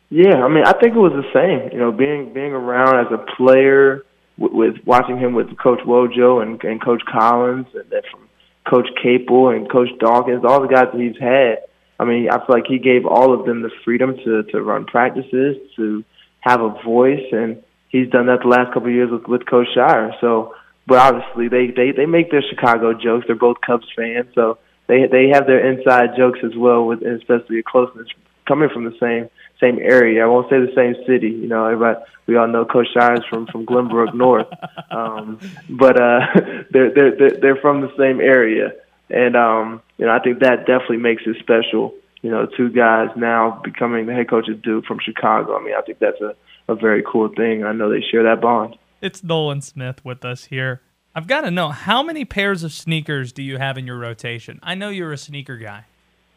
[0.08, 1.72] Yeah, I mean, I think it was the same.
[1.72, 4.04] You know, being being around as a player
[4.38, 8.28] with, with watching him with Coach Wojo and, and Coach Collins, and then from
[8.68, 11.64] Coach Capel and Coach Dawkins, all the guys that he's had.
[11.98, 14.84] I mean, I feel like he gave all of them the freedom to to run
[14.84, 16.04] practices, to
[16.38, 19.68] have a voice, and he's done that the last couple of years with, with Coach
[19.76, 20.18] Scheyer.
[20.20, 20.54] So,
[20.86, 23.26] but obviously they they they make their Chicago jokes.
[23.26, 27.58] They're both Cubs fans, so they they have their inside jokes as well, with especially
[27.58, 28.08] a closeness
[28.48, 29.28] coming from the same
[29.60, 30.24] same area.
[30.24, 31.28] I won't say the same city.
[31.28, 34.48] You know, everybody we all know Coach Scheyer's from from Glenbrook North,
[34.90, 36.20] um, but uh,
[36.70, 38.72] they're, they're they're they're from the same area,
[39.10, 41.94] and um, you know I think that definitely makes it special.
[42.22, 45.56] You know, two guys now becoming the head coach of Duke from Chicago.
[45.56, 46.34] I mean, I think that's a
[46.70, 47.64] a very cool thing.
[47.64, 48.76] I know they share that bond.
[49.00, 50.80] It's Nolan Smith with us here.
[51.14, 54.60] I've got to know how many pairs of sneakers do you have in your rotation?
[54.62, 55.84] I know you're a sneaker guy.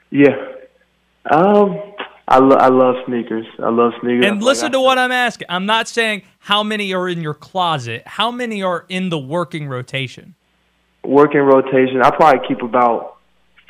[0.10, 0.36] Yeah.
[1.30, 1.80] Um,
[2.28, 3.46] I, lo- I love sneakers.
[3.60, 4.26] I love sneakers.
[4.26, 5.48] And listen to what I'm asking.
[5.50, 8.04] I'm not saying how many are in your closet.
[8.06, 10.34] How many are in the working rotation?
[11.04, 12.02] Working rotation.
[12.02, 13.13] I probably keep about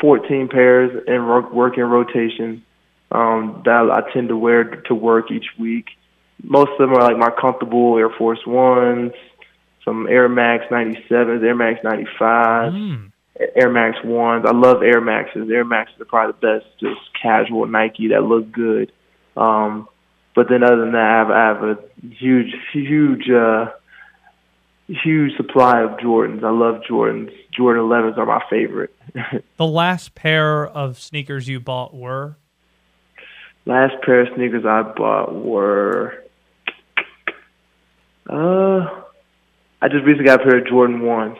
[0.04, 2.62] 14 pairs in working rotation
[3.10, 5.86] um, that I tend to wear to work each week.
[6.44, 9.13] Most of them are like my comfortable Air Force Ones,
[9.86, 12.74] some Air Max 97s, Air Max 95s.
[12.74, 13.12] Mm.
[13.56, 14.46] Air Max ones.
[14.46, 15.50] I love Air Maxes.
[15.50, 18.92] Air Maxes are probably the best, just casual Nike that look good.
[19.38, 19.88] Um,
[20.36, 23.72] but then other than that, I have, I have a huge, huge, uh,
[24.88, 26.43] huge supply of Jordans.
[26.43, 27.32] I love Jordans.
[27.56, 28.96] Jordan 11s are my favorite.
[29.58, 32.38] the last pair of sneakers you bought were?
[33.65, 36.24] Last pair of sneakers I bought were.
[38.30, 39.04] Uh,
[39.82, 41.38] I just recently got a pair of Jordan ones.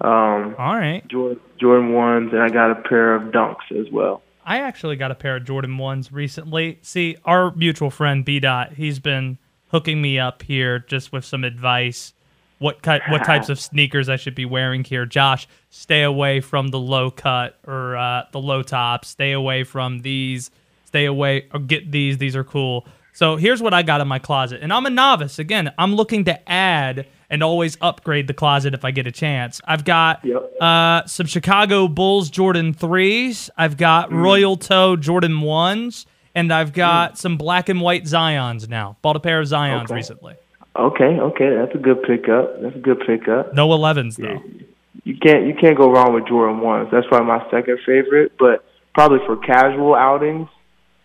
[0.00, 1.06] Um, All right.
[1.08, 4.22] Jordan, Jordan ones, and I got a pair of Dunks as well.
[4.44, 6.78] I actually got a pair of Jordan ones recently.
[6.82, 11.42] See, our mutual friend B Dot, he's been hooking me up here just with some
[11.42, 12.12] advice.
[12.58, 15.04] What what types of sneakers I should be wearing here?
[15.04, 19.08] Josh, stay away from the low cut or uh, the low tops.
[19.08, 20.50] Stay away from these.
[20.86, 22.18] Stay away or get these.
[22.18, 22.86] These are cool.
[23.12, 25.38] So here's what I got in my closet, and I'm a novice.
[25.38, 29.60] Again, I'm looking to add and always upgrade the closet if I get a chance.
[29.64, 30.52] I've got yep.
[30.60, 33.50] uh, some Chicago Bulls Jordan 3s.
[33.56, 34.22] I've got mm.
[34.22, 36.06] Royal Toe Jordan 1s.
[36.34, 37.16] And I've got mm.
[37.16, 38.98] some black and white Zions now.
[39.00, 39.94] Bought a pair of Zions okay.
[39.94, 40.34] recently.
[40.78, 41.56] Okay, okay.
[41.56, 42.60] That's a good pickup.
[42.60, 43.54] That's a good pickup.
[43.54, 44.28] No 11s, though.
[44.28, 44.62] Yeah.
[45.04, 46.90] You can't you can't go wrong with Jordan 1s.
[46.90, 48.32] That's probably my second favorite.
[48.38, 50.48] But probably for casual outings,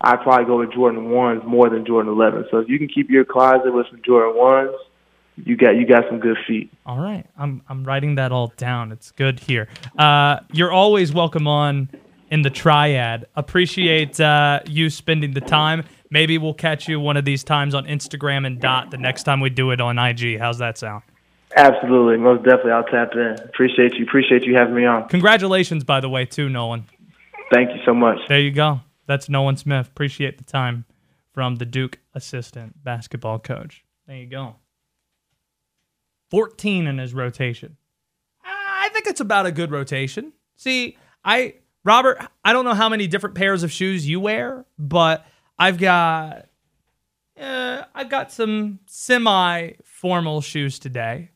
[0.02, 2.50] I'd probably go with Jordan 1s more than Jordan 11s.
[2.50, 4.76] So if you can keep your closet with some Jordan 1s,
[5.46, 6.72] you got you got some good feet.
[6.86, 8.92] All right, I'm I'm writing that all down.
[8.92, 9.68] It's good here.
[9.98, 11.90] Uh, you're always welcome on
[12.30, 13.26] in the triad.
[13.36, 15.84] Appreciate uh, you spending the time.
[16.12, 19.40] Maybe we'll catch you one of these times on Instagram and Dot the next time
[19.40, 20.38] we do it on IG.
[20.38, 21.04] How's that sound?
[21.56, 22.74] Absolutely, most definitely.
[22.74, 23.38] I'll tap in.
[23.44, 24.04] Appreciate you.
[24.06, 25.08] Appreciate you having me on.
[25.08, 26.86] Congratulations, by the way, too, Nolan.
[27.52, 28.20] Thank you so much.
[28.28, 28.82] There you go.
[29.08, 29.88] That's Nolan Smith.
[29.88, 30.86] Appreciate the time
[31.34, 33.84] from the Duke assistant basketball coach.
[34.06, 34.56] There you go.
[36.30, 37.78] 14 in his rotation.
[38.44, 40.34] I think it's about a good rotation.
[40.56, 45.26] See, I Robert, I don't know how many different pairs of shoes you wear, but
[45.62, 46.48] I've got
[47.40, 51.30] uh, I've got some semi formal shoes today,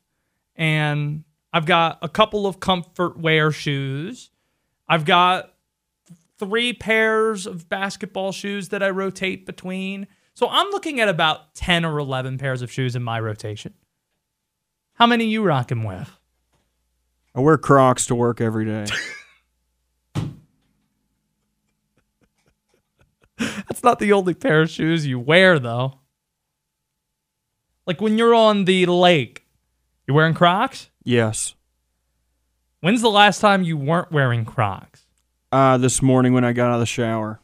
[0.55, 4.31] and I've got a couple of comfort wear shoes.
[4.89, 5.53] I've got
[6.39, 10.07] three pairs of basketball shoes that I rotate between.
[10.33, 13.75] So I'm looking at about 10 or 11 pairs of shoes in my rotation.
[14.93, 16.09] How many you rocking with?
[17.35, 18.87] I wear Crocs to work every day.
[23.85, 25.99] not the only pair of shoes you wear, though.
[27.87, 29.45] Like when you're on the lake,
[30.07, 30.89] you're wearing Crocs?
[31.03, 31.55] Yes.
[32.81, 35.05] When's the last time you weren't wearing Crocs?
[35.51, 37.39] Uh, this morning when I got out of the shower.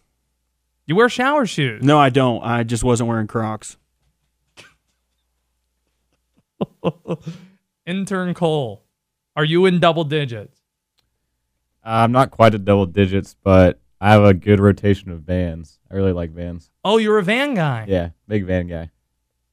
[0.85, 1.83] You wear shower shoes?
[1.83, 2.43] No, I don't.
[2.43, 3.77] I just wasn't wearing Crocs.
[7.85, 8.83] Intern Cole,
[9.35, 10.59] are you in double digits?
[11.83, 15.77] Uh, I'm not quite at double digits, but I have a good rotation of vans.
[15.89, 16.71] I really like vans.
[16.83, 17.85] Oh, you're a van guy.
[17.87, 18.89] Yeah, big van guy.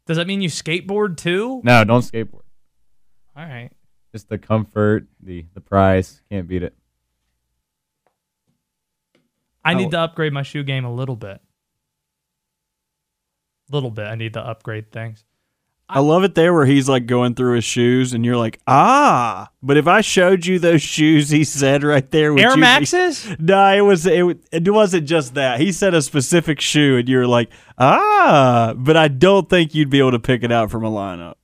[0.06, 1.60] Does that mean you skateboard too?
[1.62, 2.46] No, don't skateboard.
[3.36, 3.68] All right.
[4.10, 6.74] Just the comfort, the the price, can't beat it.
[9.62, 11.42] I need to upgrade my shoe game a little bit.
[13.70, 14.06] Little bit.
[14.06, 15.26] I need to upgrade things.
[15.90, 19.48] I love it there where he's like going through his shoes and you're like, ah.
[19.62, 22.60] But if I showed you those shoes he said right there, would Air you be-
[22.60, 23.26] Maxes?
[23.38, 25.60] No, it was it, it wasn't just that.
[25.60, 27.48] He said a specific shoe and you're like,
[27.78, 28.74] ah.
[28.76, 31.34] But I don't think you'd be able to pick it out from a lineup.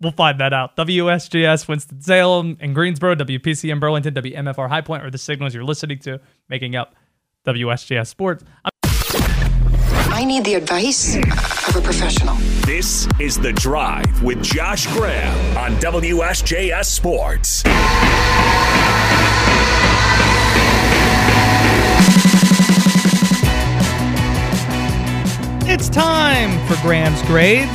[0.00, 0.76] We'll find that out.
[0.76, 5.98] WSJS, Winston-Salem, and Greensboro, WPC in Burlington, WMFR High Point are the signals you're listening
[6.00, 6.94] to, making up
[7.46, 8.44] WSJS Sports.
[8.64, 8.70] I'm
[10.12, 12.36] I need the advice of a professional.
[12.66, 17.62] This is The Drive with Josh Graham on WSJS Sports.
[25.64, 27.70] It's time for Graham's grades.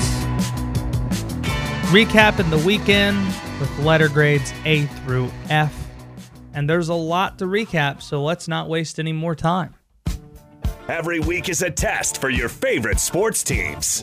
[1.93, 3.25] Recapping the weekend
[3.62, 5.88] with letter grades A through F.
[6.54, 9.73] And there's a lot to recap, so let's not waste any more time.
[10.88, 14.02] Every week is a test for your favorite sports teams.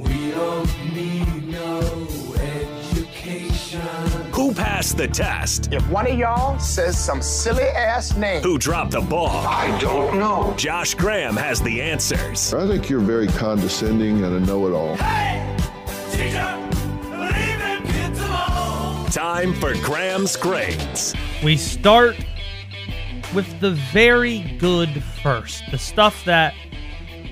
[4.32, 5.72] Who passed the test?
[5.72, 9.28] If one of y'all says some silly ass name, Who dropped the ball?
[9.46, 10.54] I don't know.
[10.56, 12.54] Josh Graham has the answers.
[12.54, 14.96] I think you're very condescending and a know-it-all.
[19.10, 21.14] Time for Graham's grades.
[21.42, 22.16] We start
[23.34, 25.64] with the very good first.
[25.70, 26.54] The stuff that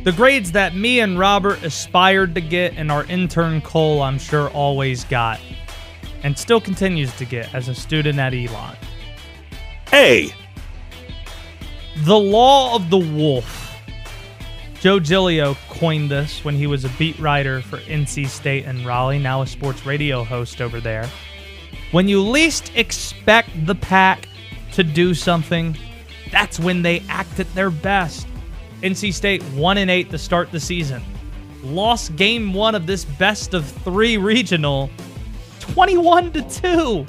[0.07, 4.51] the grades that me and Robert aspired to get and our intern Cole, I'm sure,
[4.51, 5.41] always got
[6.23, 8.77] and still continues to get as a student at Elon.
[9.93, 10.33] A.
[12.05, 13.81] The Law of the Wolf.
[14.79, 19.19] Joe Giglio coined this when he was a beat writer for NC State and Raleigh,
[19.19, 21.11] now a sports radio host over there.
[21.91, 24.29] When you least expect the pack
[24.71, 25.77] to do something,
[26.31, 28.29] that's when they act at their best.
[28.83, 31.03] NC State 1 and 8 to start the season.
[31.63, 34.91] Lost game 1 of this best of 3 regional
[35.61, 37.07] 21 to 2.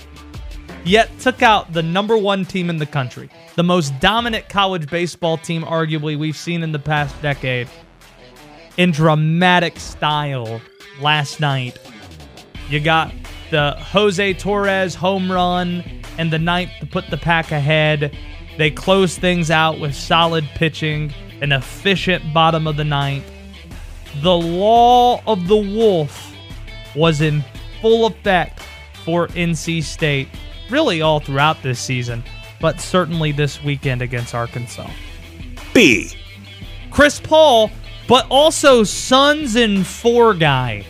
[0.83, 3.29] Yet took out the number 1 team in the country.
[3.55, 7.67] The most dominant college baseball team arguably we've seen in the past decade
[8.77, 10.61] in dramatic style
[11.01, 11.77] last night.
[12.69, 13.13] You got
[13.49, 15.83] the Jose Torres home run
[16.17, 18.15] and the ninth to put the pack ahead.
[18.57, 23.25] They close things out with solid pitching, an efficient bottom of the ninth.
[24.21, 26.33] The law of the wolf
[26.95, 27.43] was in
[27.81, 28.61] full effect
[29.05, 30.27] for NC State,
[30.69, 32.23] really all throughout this season,
[32.59, 34.89] but certainly this weekend against Arkansas.
[35.73, 36.11] B.
[36.91, 37.69] Chris Paul,
[38.07, 40.85] but also Suns and Four guy.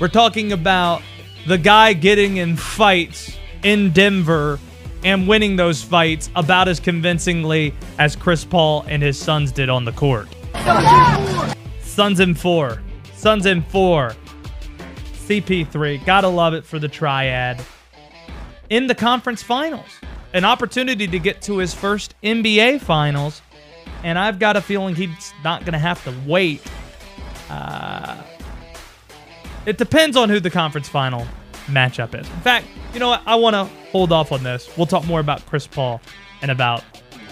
[0.00, 1.02] We're talking about
[1.46, 4.60] the guy getting in fights in Denver
[5.04, 9.84] and winning those fights about as convincingly as Chris Paul and his sons did on
[9.84, 10.28] the court.
[11.82, 12.82] Suns in four.
[13.14, 14.14] Suns in four.
[15.26, 16.04] CP3.
[16.04, 17.60] Gotta love it for the triad.
[18.70, 19.88] In the conference finals.
[20.32, 23.42] An opportunity to get to his first NBA finals.
[24.02, 26.60] And I've got a feeling he's not going to have to wait.
[27.48, 28.22] Uh,
[29.64, 31.26] it depends on who the conference final
[31.66, 32.28] matchup is.
[32.28, 33.22] In fact, you know what?
[33.26, 34.68] I want to hold off on this.
[34.76, 36.00] We'll talk more about Chris Paul
[36.42, 36.82] in about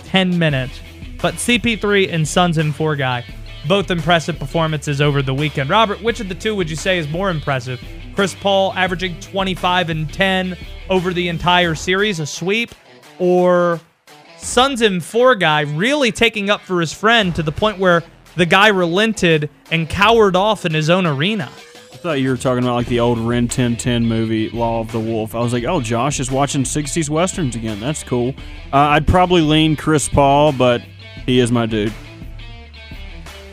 [0.05, 0.81] 10 minutes.
[1.21, 3.25] But CP3 and Suns and 4 guy,
[3.67, 5.71] both impressive performances over the weekend.
[5.71, 7.83] Robert, which of the two would you say is more impressive?
[8.15, 10.57] Chris Paul averaging 25 and 10
[10.91, 12.71] over the entire series, a sweep,
[13.19, 13.81] or
[14.37, 18.03] Suns and 4 guy really taking up for his friend to the point where
[18.37, 21.51] the guy relented and cowered off in his own arena?
[22.05, 24.93] I thought you were talking about like the old Rin Tin Tin movie, Law of
[24.93, 25.35] the Wolf.
[25.35, 27.81] I was like, oh, Josh is watching 60s Westerns again.
[27.81, 28.35] That's cool.
[28.75, 30.83] Uh, I'd probably lean Chris Paul, but
[31.25, 31.95] he is my dude.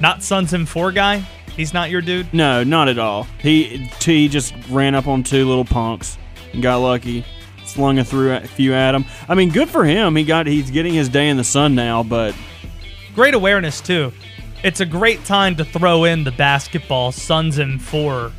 [0.01, 1.19] Not Suns and 4 guy?
[1.55, 2.33] He's not your dude?
[2.33, 3.23] No, not at all.
[3.39, 6.17] He, he just ran up on two little punks
[6.51, 7.23] and got lucky.
[7.63, 9.05] Slung a, through, a few at him.
[9.29, 10.17] I mean, good for him.
[10.17, 12.35] He got he's getting his day in the sun now, but
[13.15, 14.13] Great awareness, too.
[14.63, 18.31] It's a great time to throw in the basketball Suns and 4.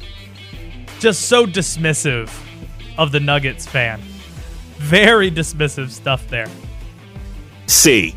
[1.01, 2.31] Just so dismissive
[2.97, 4.01] of the Nuggets fan.
[4.77, 6.49] Very dismissive stuff there.
[7.67, 8.15] C.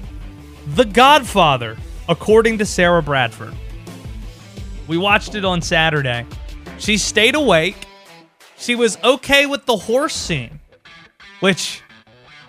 [0.75, 1.77] The Godfather,
[2.07, 3.55] according to Sarah Bradford.
[4.87, 6.27] We watched it on Saturday.
[6.77, 7.87] She stayed awake.
[8.55, 10.59] She was okay with the horse scene,
[11.39, 11.81] which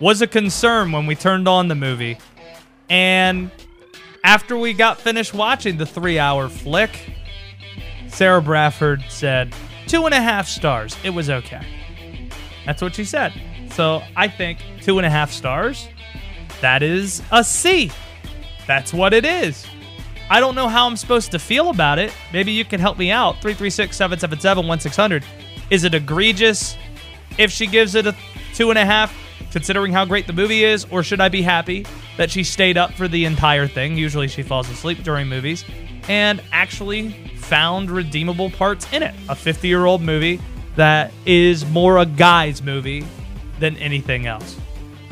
[0.01, 2.19] was a concern when we turned on the movie.
[2.91, 3.51] And
[4.27, 7.13] after we got finished watching the three hour flick,
[8.09, 9.55] Sarah Bradford said,
[9.87, 10.97] two and a half stars.
[11.05, 11.65] It was okay.
[12.67, 13.33] That's what she said.
[13.71, 15.89] So I think two and a half stars,
[16.61, 17.93] that is a C.
[18.67, 19.65] That's what it is.
[20.29, 22.13] I don't know how I'm supposed to feel about it.
[22.33, 23.35] Maybe you can help me out.
[23.35, 25.25] 336 777 1600.
[25.71, 26.77] Is it egregious
[27.39, 28.17] if she gives it a
[28.55, 29.17] two and a half,
[29.53, 30.87] considering how great the movie is?
[30.91, 31.87] Or should I be happy
[32.17, 33.97] that she stayed up for the entire thing?
[33.97, 35.65] Usually she falls asleep during movies
[36.09, 39.15] and actually found redeemable parts in it.
[39.29, 40.41] A 50 year old movie
[40.77, 43.07] that is more a guy's movie
[43.59, 44.59] than anything else.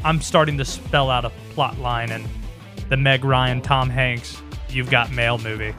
[0.04, 2.28] I'm starting to spell out a plot line and
[2.90, 5.74] the Meg Ryan, Tom Hanks, You've Got Mail movie,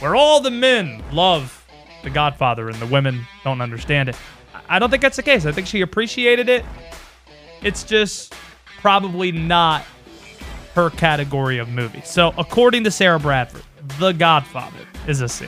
[0.00, 1.66] where all the men love
[2.02, 4.16] The Godfather and the women don't understand it.
[4.68, 5.46] I don't think that's the case.
[5.46, 6.64] I think she appreciated it.
[7.62, 8.34] It's just
[8.80, 9.84] probably not
[10.74, 12.02] her category of movie.
[12.04, 13.62] So, according to Sarah Bradford,
[13.98, 15.46] The Godfather is a C.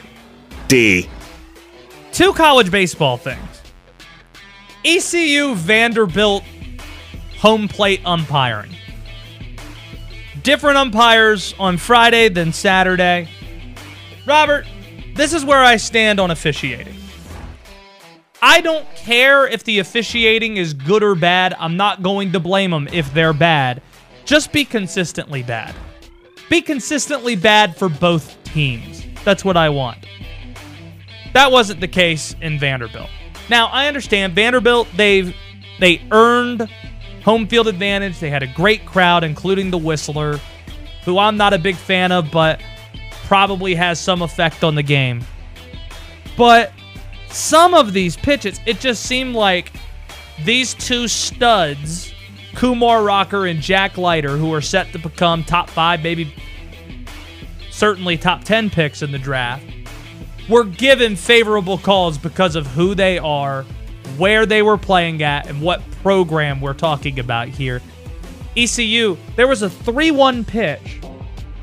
[0.68, 1.08] D.
[2.12, 3.62] Two college baseball things.
[4.84, 6.44] ECU Vanderbilt
[7.38, 8.74] home plate umpiring.
[10.42, 13.28] Different umpires on Friday than Saturday.
[14.26, 14.66] Robert,
[15.14, 16.94] this is where I stand on officiating.
[18.46, 21.56] I don't care if the officiating is good or bad.
[21.58, 23.80] I'm not going to blame them if they're bad.
[24.26, 25.74] Just be consistently bad.
[26.50, 29.02] Be consistently bad for both teams.
[29.24, 30.06] That's what I want.
[31.32, 33.08] That wasn't the case in Vanderbilt.
[33.48, 35.34] Now, I understand Vanderbilt, they've
[35.80, 36.68] they earned
[37.24, 38.20] home field advantage.
[38.20, 40.38] They had a great crowd, including the Whistler,
[41.06, 42.60] who I'm not a big fan of, but
[43.24, 45.24] probably has some effect on the game.
[46.36, 46.74] But
[47.34, 49.72] some of these pitches, it just seemed like
[50.44, 52.12] these two studs,
[52.54, 56.34] Kumar Rocker and Jack Leiter, who are set to become top five, maybe
[57.70, 59.64] certainly top 10 picks in the draft,
[60.48, 63.64] were given favorable calls because of who they are,
[64.16, 67.80] where they were playing at, and what program we're talking about here.
[68.56, 71.00] ECU, there was a 3 1 pitch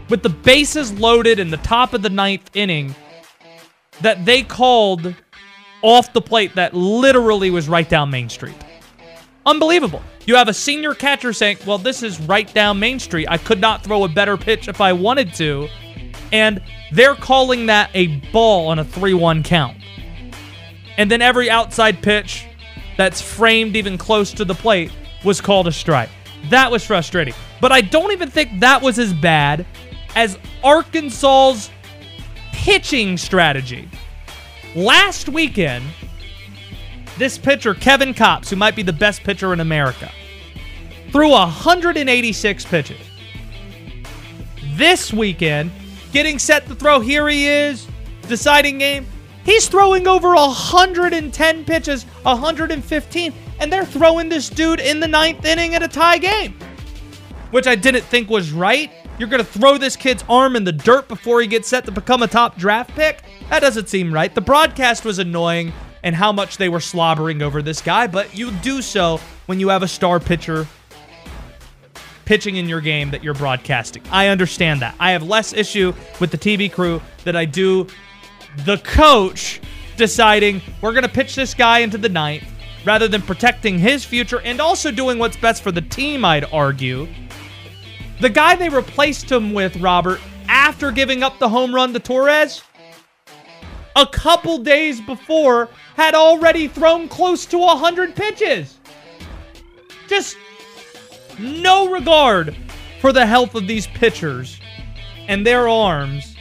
[0.10, 2.94] with the bases loaded in the top of the ninth inning
[4.02, 5.16] that they called
[5.82, 8.56] off the plate that literally was right down Main Street.
[9.46, 10.02] Unbelievable.
[10.26, 13.28] You have a senior catcher saying, Well, this is right down Main Street.
[13.30, 15.68] I could not throw a better pitch if I wanted to.
[16.32, 16.62] And
[16.92, 19.78] they're calling that a ball on a 3 1 count.
[20.98, 22.46] And then every outside pitch
[22.98, 24.92] that's framed even close to the plate
[25.26, 26.10] was called a strike.
[26.50, 27.34] That was frustrating.
[27.60, 29.66] But I don't even think that was as bad
[30.16, 31.72] as Arkansas's
[32.52, 33.90] pitching strategy.
[34.76, 35.84] Last weekend,
[37.18, 40.10] this pitcher, Kevin Kopps, who might be the best pitcher in America,
[41.12, 42.98] threw 186 pitches.
[44.76, 45.72] This weekend,
[46.14, 47.86] getting set to throw, here he is,
[48.30, 49.06] deciding game.
[49.44, 55.76] He's throwing over 110 pitches, 115, and they're throwing this dude in the ninth inning
[55.76, 56.58] at a tie game,
[57.50, 58.90] which I didn't think was right.
[59.22, 61.92] You're going to throw this kid's arm in the dirt before he gets set to
[61.92, 63.22] become a top draft pick?
[63.52, 64.34] That doesn't seem right.
[64.34, 68.50] The broadcast was annoying and how much they were slobbering over this guy, but you
[68.50, 70.66] do so when you have a star pitcher
[72.26, 74.02] pitching in your game that you're broadcasting.
[74.10, 74.96] I understand that.
[75.00, 77.86] I have less issue with the TV crew than I do
[78.66, 79.62] the coach
[79.98, 82.48] deciding we're going to pitch this guy into the ninth
[82.88, 87.08] rather than protecting his future and also doing what's best for the team, I'd argue.
[88.22, 92.62] The guy they replaced him with, Robert, after giving up the home run to Torres,
[93.96, 98.78] a couple days before, had already thrown close to 100 pitches.
[100.08, 100.38] Just
[101.40, 102.56] no regard
[103.00, 104.60] for the health of these pitchers
[105.28, 106.36] and their arms.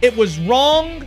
[0.00, 1.06] It was wrong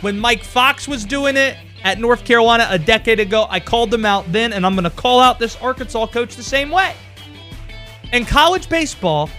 [0.00, 3.46] when Mike Fox was doing it at North Carolina a decade ago.
[3.48, 6.42] I called them out then, and I'm going to call out this Arkansas coach the
[6.42, 6.96] same way.
[8.12, 9.30] In college baseball,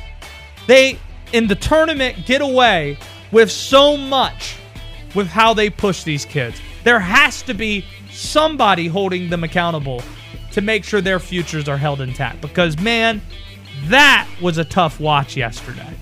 [0.69, 0.99] they,
[1.33, 2.97] in the tournament, get away
[3.31, 4.55] with so much
[5.15, 6.61] with how they push these kids.
[6.83, 10.03] There has to be somebody holding them accountable
[10.51, 13.21] to make sure their futures are held intact because, man,
[13.85, 15.93] that was a tough watch yesterday.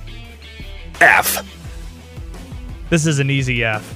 [1.00, 1.46] F.
[2.90, 3.96] This is an easy F.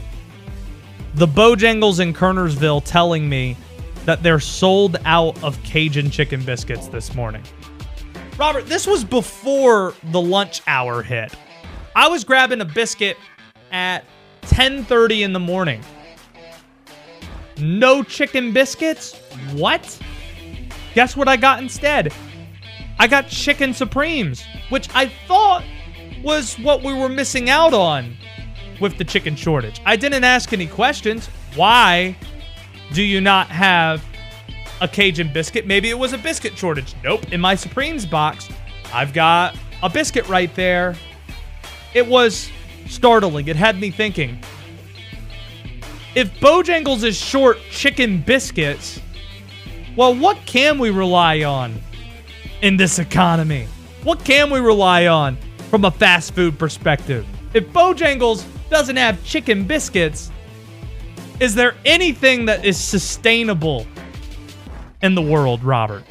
[1.15, 3.57] The Bojangles in Kernersville telling me
[4.05, 7.43] that they're sold out of Cajun chicken biscuits this morning.
[8.37, 11.33] Robert, this was before the lunch hour hit.
[11.95, 13.17] I was grabbing a biscuit
[13.71, 14.05] at
[14.43, 15.83] 10:30 in the morning.
[17.57, 19.15] No chicken biscuits?
[19.53, 19.99] What?
[20.95, 22.13] Guess what I got instead?
[22.99, 25.63] I got chicken supremes, which I thought
[26.23, 28.15] was what we were missing out on
[28.79, 29.81] with the chicken shortage.
[29.85, 31.27] I didn't ask any questions.
[31.55, 32.15] Why
[32.93, 34.03] do you not have
[34.81, 35.65] a Cajun biscuit?
[35.65, 36.93] Maybe it was a biscuit shortage.
[37.03, 37.31] Nope.
[37.31, 38.49] In my Supremes box,
[38.93, 40.95] I've got a biscuit right there.
[41.93, 42.51] It was
[42.87, 43.47] startling.
[43.47, 44.39] It had me thinking.
[46.13, 48.99] If Bojangles is short chicken biscuits,
[49.95, 51.81] Well, what can we rely on
[52.61, 53.67] in this economy?
[54.03, 55.37] What can we rely on
[55.69, 57.25] from a fast food perspective?
[57.53, 60.31] If Bojangles doesn't have chicken biscuits,
[61.41, 63.85] is there anything that is sustainable
[65.01, 66.03] in the world, Robert?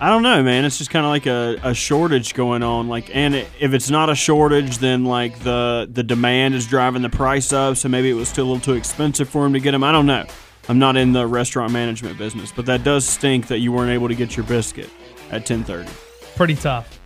[0.00, 0.64] I don't know, man.
[0.64, 2.86] It's just kind of like a, a shortage going on.
[2.86, 7.02] Like, and it, if it's not a shortage, then like the the demand is driving
[7.02, 7.76] the price up.
[7.76, 9.82] So maybe it was still a little too expensive for him to get them.
[9.82, 10.24] I don't know.
[10.68, 14.06] I'm not in the restaurant management business, but that does stink that you weren't able
[14.06, 14.88] to get your biscuit
[15.32, 15.88] at 10:30.
[16.36, 17.00] Pretty tough.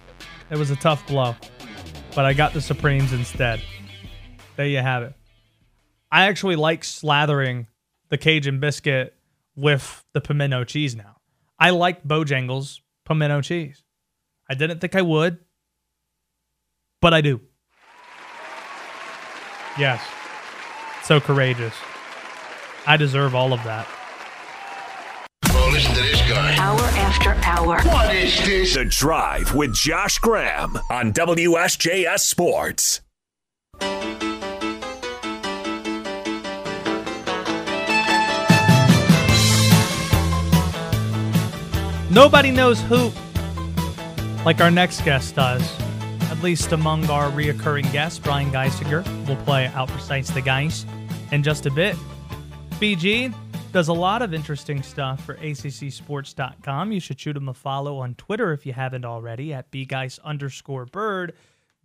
[0.51, 1.35] It was a tough blow,
[2.15, 3.63] but I got the Supremes instead.
[4.57, 5.15] There you have it.
[6.11, 7.69] I actually like slathering
[8.11, 9.15] the Cajun biscuit
[9.57, 11.17] with the pimento cheese now.
[11.59, 13.85] I like Bojangles pimento cheese.
[14.49, 15.39] I didn't think I would,
[17.01, 17.41] but I do.
[19.79, 20.03] Yes.
[21.05, 21.75] So courageous.
[22.87, 23.87] I deserve all of that.
[25.49, 26.57] Well, listen to this guy.
[26.57, 27.81] Hour after hour.
[27.83, 28.75] What is this?
[28.75, 33.01] The Drive with Josh Graham on WSJS Sports.
[42.13, 43.15] Nobody knows hoop
[44.45, 45.63] like our next guest does.
[46.31, 50.85] At least among our reoccurring guests, Brian Geisinger will play Out Precise the Geis
[51.31, 51.97] in just a bit.
[52.73, 53.35] BG
[53.73, 56.93] does a lot of interesting stuff for ACCSports.com.
[56.93, 60.85] You should shoot him a follow on Twitter if you haven't already at bgeis underscore
[60.85, 61.33] bird.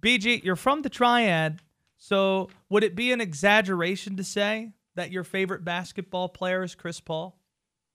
[0.02, 1.62] BG, you're from the Triad,
[1.98, 7.00] so would it be an exaggeration to say that your favorite basketball player is Chris
[7.00, 7.37] Paul?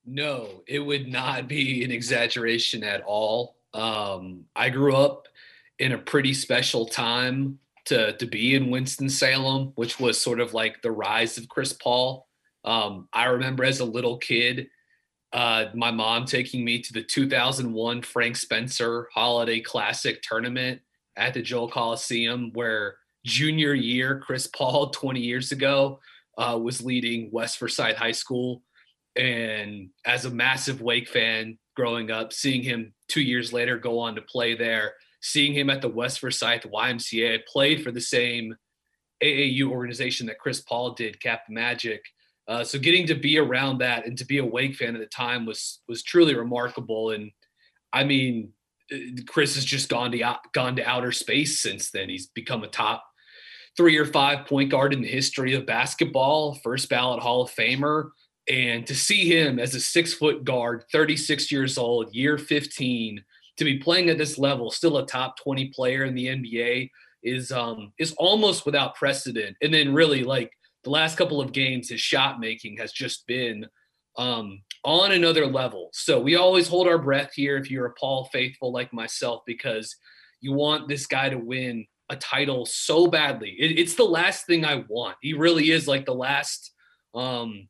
[0.05, 3.57] No, it would not be an exaggeration at all.
[3.73, 5.29] Um, I grew up
[5.79, 10.55] in a pretty special time to to be in Winston Salem, which was sort of
[10.55, 12.27] like the rise of Chris Paul.
[12.65, 14.69] Um, I remember as a little kid,
[15.33, 20.81] uh, my mom taking me to the 2001 Frank Spencer Holiday Classic tournament
[21.17, 26.01] at the Joel Coliseum, where junior year Chris Paul 20 years ago
[26.39, 28.63] uh, was leading West Forsyth High School
[29.17, 34.15] and as a massive Wake fan growing up, seeing him two years later go on
[34.15, 38.55] to play there, seeing him at the West Forsyth YMCA, played for the same
[39.23, 42.03] AAU organization that Chris Paul did, Kappa Magic.
[42.49, 45.07] Uh, so getting to be around that and to be a Wake fan at the
[45.07, 47.11] time was was truly remarkable.
[47.11, 47.31] And
[47.93, 48.53] I mean,
[49.27, 52.09] Chris has just gone to gone to outer space since then.
[52.09, 53.05] He's become a top
[53.77, 58.11] three or five point guard in the history of basketball, first ballot Hall of Famer.
[58.53, 63.25] And to see him as a six foot guard, 36 years old, year 15,
[63.57, 66.91] to be playing at this level, still a top 20 player in the NBA,
[67.23, 69.57] is um is almost without precedent.
[69.63, 70.53] And then really like
[70.85, 73.67] the last couple of games, his shot making has just been
[74.19, 75.89] um on another level.
[75.95, 79.97] So we always hold our breath here if you're a Paul faithful like myself, because
[80.43, 83.57] you want this guy to win a title so badly.
[83.59, 85.17] It, it's the last thing I want.
[85.23, 86.73] He really is like the last
[87.15, 87.69] um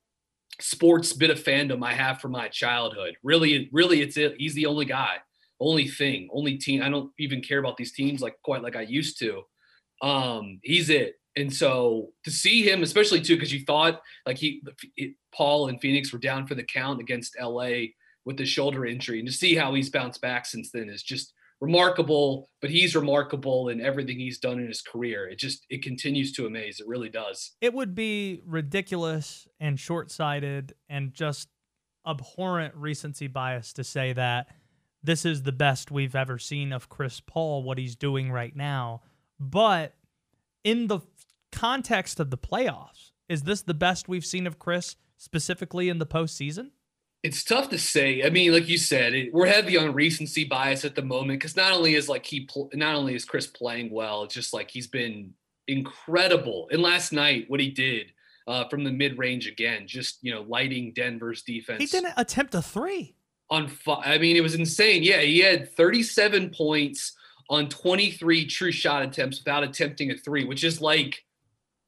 [0.61, 3.17] sports bit of fandom I have from my childhood.
[3.23, 4.35] Really, really, it's it.
[4.39, 5.17] He's the only guy,
[5.61, 6.83] only thing, only team.
[6.83, 9.43] I don't even care about these teams like quite like I used to.
[10.03, 11.15] Um, he's it.
[11.37, 14.63] And so to see him, especially too, because you thought like he,
[15.35, 17.87] Paul and Phoenix were down for the count against LA
[18.25, 21.33] with the shoulder injury, and to see how he's bounced back since then is just
[21.63, 25.29] remarkable, but he's remarkable in everything he's done in his career.
[25.29, 26.81] It just it continues to amaze.
[26.81, 27.53] It really does.
[27.61, 31.49] It would be ridiculous and short-sighted and just
[32.05, 34.49] abhorrent recency bias to say that
[35.05, 39.03] this is the best we've ever seen of Chris Paul what he's doing right now.
[39.39, 39.95] But
[40.65, 41.01] in the
[41.53, 46.07] context of the playoffs, is this the best we've seen of Chris specifically in the
[46.07, 46.71] postseason?
[47.23, 48.23] It's tough to say.
[48.25, 51.57] I mean, like you said, it, we're heavy on recency bias at the moment because
[51.57, 54.71] not only is like he, pl- not only is Chris playing well, it's just like
[54.71, 55.33] he's been
[55.69, 56.69] incredible.
[56.73, 58.13] And last night, what he did
[58.49, 61.81] uh, from the mid range again, just you know, lighting Denver's defense.
[61.81, 63.15] He didn't attempt a three.
[63.51, 65.03] On, fi- I mean, it was insane.
[65.03, 67.15] Yeah, he had 37 points
[67.51, 71.23] on 23 true shot attempts without attempting a three, which is like,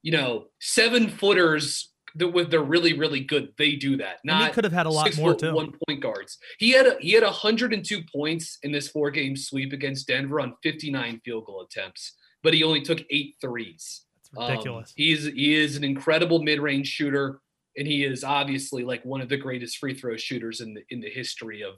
[0.02, 3.52] you know, seven footers the, with they're really really good.
[3.58, 4.18] They do that.
[4.24, 5.54] Not and he could have had a lot more too.
[5.54, 6.38] One point guards.
[6.58, 10.54] He had a, he had 102 points in this four game sweep against Denver on
[10.62, 14.02] 59 field goal attempts, but he only took eight threes.
[14.32, 14.90] That's ridiculous.
[14.90, 17.40] Um, he is he is an incredible mid range shooter,
[17.76, 21.00] and he is obviously like one of the greatest free throw shooters in the in
[21.00, 21.74] the history of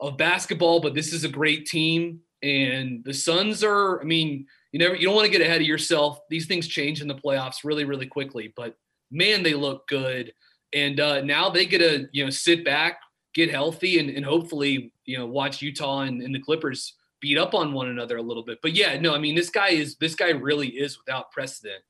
[0.00, 0.80] of basketball.
[0.80, 4.00] But this is a great team, and the Suns are.
[4.00, 6.20] I mean, you never you don't want to get ahead of yourself.
[6.30, 8.76] These things change in the playoffs really really quickly, but
[9.10, 10.32] man, they look good.
[10.72, 13.00] And uh, now they get to you know sit back,
[13.34, 17.54] get healthy and, and hopefully, you know, watch Utah and, and the Clippers beat up
[17.54, 18.58] on one another a little bit.
[18.62, 21.82] But yeah, no, I mean, this guy is this guy really is without precedent.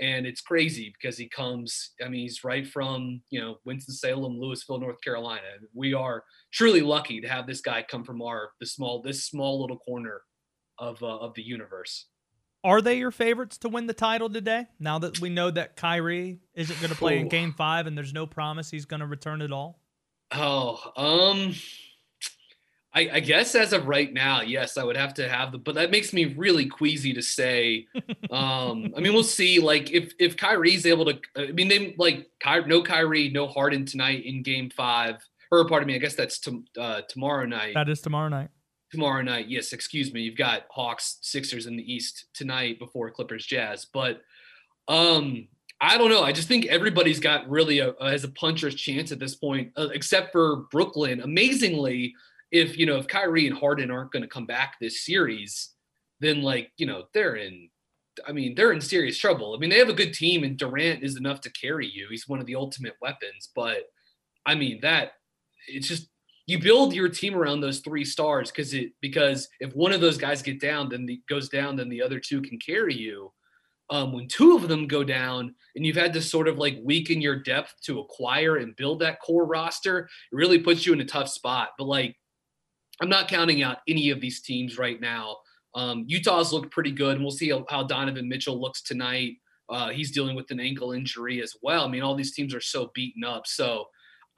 [0.00, 4.80] And it's crazy because he comes, I mean, he's right from, you know, Winston-Salem, Lewisville,
[4.80, 5.42] North Carolina.
[5.72, 9.60] We are truly lucky to have this guy come from our the small this small
[9.60, 10.22] little corner
[10.78, 12.06] of uh, of the universe.
[12.64, 14.66] Are they your favorites to win the title today?
[14.80, 18.14] Now that we know that Kyrie isn't going to play in Game Five, and there's
[18.14, 19.78] no promise he's going to return at all.
[20.32, 21.54] Oh, um,
[22.94, 25.74] I, I, guess as of right now, yes, I would have to have the, but
[25.74, 27.86] that makes me really queasy to say.
[28.30, 29.60] um, I mean, we'll see.
[29.60, 33.84] Like if if Kyrie's able to, I mean, they like Ky, no Kyrie, no Harden
[33.84, 35.16] tonight in Game Five.
[35.52, 37.74] Or pardon me, I guess that's to, uh, tomorrow night.
[37.74, 38.48] That is tomorrow night.
[38.94, 39.72] Tomorrow night, yes.
[39.72, 40.22] Excuse me.
[40.22, 43.88] You've got Hawks, Sixers in the East tonight before Clippers, Jazz.
[43.92, 44.20] But
[44.86, 45.48] um,
[45.80, 46.22] I don't know.
[46.22, 49.72] I just think everybody's got really a, a has a puncher's chance at this point,
[49.76, 51.22] uh, except for Brooklyn.
[51.22, 52.14] Amazingly,
[52.52, 55.70] if you know if Kyrie and Harden aren't going to come back this series,
[56.20, 57.70] then like you know they're in.
[58.28, 59.56] I mean, they're in serious trouble.
[59.56, 62.06] I mean, they have a good team, and Durant is enough to carry you.
[62.08, 63.50] He's one of the ultimate weapons.
[63.56, 63.86] But
[64.46, 65.14] I mean, that
[65.66, 66.10] it's just
[66.46, 70.18] you build your team around those three stars because it because if one of those
[70.18, 73.32] guys get down, then the goes down, then the other two can carry you
[73.90, 77.20] um, when two of them go down and you've had to sort of like weaken
[77.20, 81.04] your depth to acquire and build that core roster, it really puts you in a
[81.04, 81.70] tough spot.
[81.78, 82.16] But like,
[83.00, 85.36] I'm not counting out any of these teams right now.
[85.74, 89.32] Um, Utah's looked pretty good, and we'll see how, Donovan Mitchell looks tonight.
[89.68, 91.84] Uh, he's dealing with an ankle injury as well.
[91.84, 93.46] I mean, all these teams are so beaten up.
[93.46, 93.86] So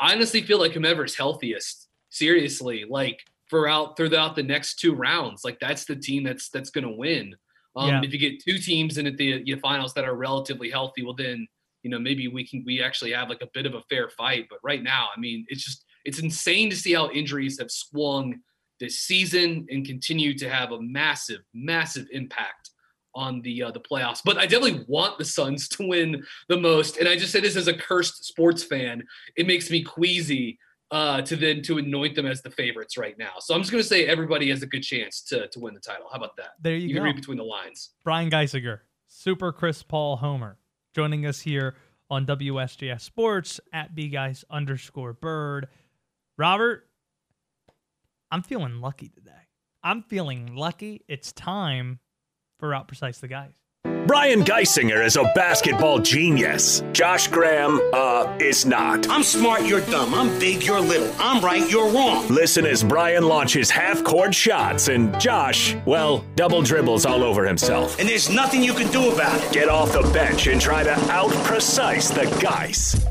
[0.01, 5.59] I honestly feel like whomever's healthiest, seriously, like throughout throughout the next two rounds, like
[5.61, 7.35] that's the team that's that's going to win.
[7.77, 8.01] Um, yeah.
[8.03, 11.03] If you get two teams in at the you know, finals that are relatively healthy,
[11.03, 11.47] well then
[11.83, 14.47] you know maybe we can we actually have like a bit of a fair fight.
[14.49, 18.41] But right now, I mean, it's just it's insane to see how injuries have swung
[18.81, 22.71] this season and continue to have a massive, massive impact
[23.15, 24.21] on the uh, the playoffs.
[24.25, 26.99] But I definitely want the Suns to win the most.
[26.99, 29.03] And I just say this as a cursed sports fan.
[29.37, 30.59] It makes me queasy
[30.91, 33.33] uh, to then to anoint them as the favorites right now.
[33.41, 35.81] So I'm just going to say everybody has a good chance to to win the
[35.81, 36.07] title.
[36.11, 36.55] How about that?
[36.61, 37.01] There you, you go.
[37.01, 37.91] can read between the lines.
[38.05, 40.59] Brian Geisinger, Super Chris Paul Homer,
[40.95, 41.77] joining us here
[42.09, 45.69] on WSJS Sports at bgeis underscore bird.
[46.39, 46.89] Robert,
[48.31, 49.33] I'm feeling lucky today.
[49.83, 51.03] I'm feeling lucky.
[51.09, 52.01] It's time
[52.59, 53.55] for Out Precise the Geis.
[54.07, 56.81] Brian Geisinger is a basketball genius.
[56.93, 59.09] Josh Graham, uh, is not.
[59.11, 60.15] I'm smart, you're dumb.
[60.15, 61.13] I'm big, you're little.
[61.19, 62.29] I'm right, you're wrong.
[62.29, 67.99] Listen as Brian launches half court shots and Josh, well, double dribbles all over himself.
[67.99, 69.53] And there's nothing you can do about it.
[69.53, 73.05] Get off the bench and try to out precise the Geis.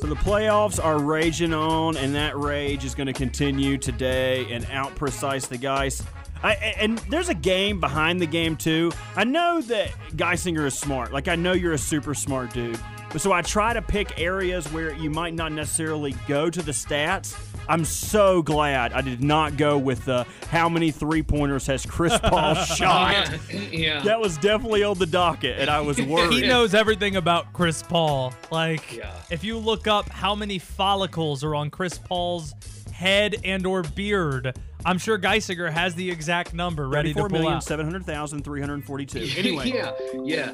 [0.00, 4.66] So the playoffs are raging on, and that rage is going to continue today and
[4.72, 6.02] out precise the Geis.
[6.42, 8.92] I, and there's a game behind the game too.
[9.16, 11.12] I know that Geisinger is smart.
[11.12, 12.78] Like I know you're a super smart dude.
[13.12, 16.72] But so I try to pick areas where you might not necessarily go to the
[16.72, 17.38] stats.
[17.68, 22.16] I'm so glad I did not go with the how many three pointers has Chris
[22.22, 23.28] Paul shot.
[23.72, 24.02] yeah.
[24.02, 26.32] That was definitely on the docket, and I was worried.
[26.34, 28.34] he knows everything about Chris Paul.
[28.50, 29.12] Like, yeah.
[29.30, 32.54] if you look up how many follicles are on Chris Paul's
[32.96, 37.62] head and or beard, I'm sure Geisinger has the exact number ready to pull out.
[37.62, 39.28] Seven hundred thousand three hundred forty-two.
[39.36, 39.92] Anyway, yeah,
[40.24, 40.50] yeah,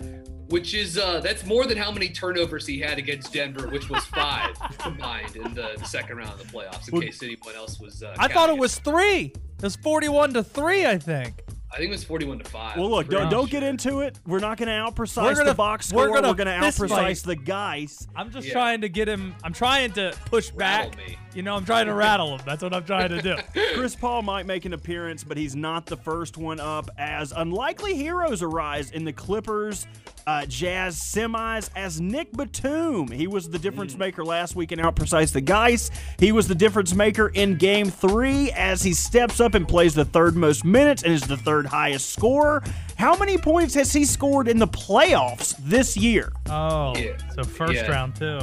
[0.48, 4.04] which is uh, that's more than how many turnovers he had against Denver, which was
[4.06, 6.88] five combined in the, the, second round of the playoffs.
[6.88, 9.32] In well, case anyone else was, uh, I thought it was three.
[9.34, 11.44] It was forty-one to three, I think.
[11.70, 12.76] I think it was 41 to 5.
[12.76, 14.18] Well, look, don't, don't get into it.
[14.26, 16.02] We're not going to out precise the box score.
[16.10, 18.06] We're going to out precise the Geis.
[18.14, 18.52] I'm just yeah.
[18.52, 19.34] trying to get him.
[19.42, 20.98] I'm trying to push rattle back.
[20.98, 21.16] Me.
[21.34, 22.40] You know, I'm trying to rattle him.
[22.44, 23.36] That's what I'm trying to do.
[23.74, 27.94] Chris Paul might make an appearance, but he's not the first one up as unlikely
[27.94, 29.86] heroes arise in the Clippers
[30.26, 33.08] uh, Jazz semis as Nick Batum.
[33.10, 33.98] He was the difference mm.
[33.98, 35.90] maker last week and out precise the Geis.
[36.18, 40.04] He was the difference maker in game three as he steps up and plays the
[40.04, 42.62] third most minutes and is the third highest scorer.
[42.96, 46.32] How many points has he scored in the playoffs this year?
[46.48, 47.16] Oh, yeah.
[47.34, 47.90] so first yeah.
[47.90, 48.40] round too.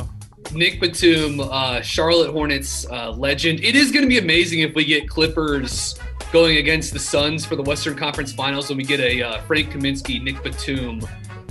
[0.53, 3.63] Nick Batum, uh, Charlotte Hornets uh, legend.
[3.63, 5.95] It is going to be amazing if we get Clippers
[6.31, 9.71] going against the Suns for the Western Conference Finals and we get a uh, Frank
[9.71, 11.01] Kaminsky, Nick Batum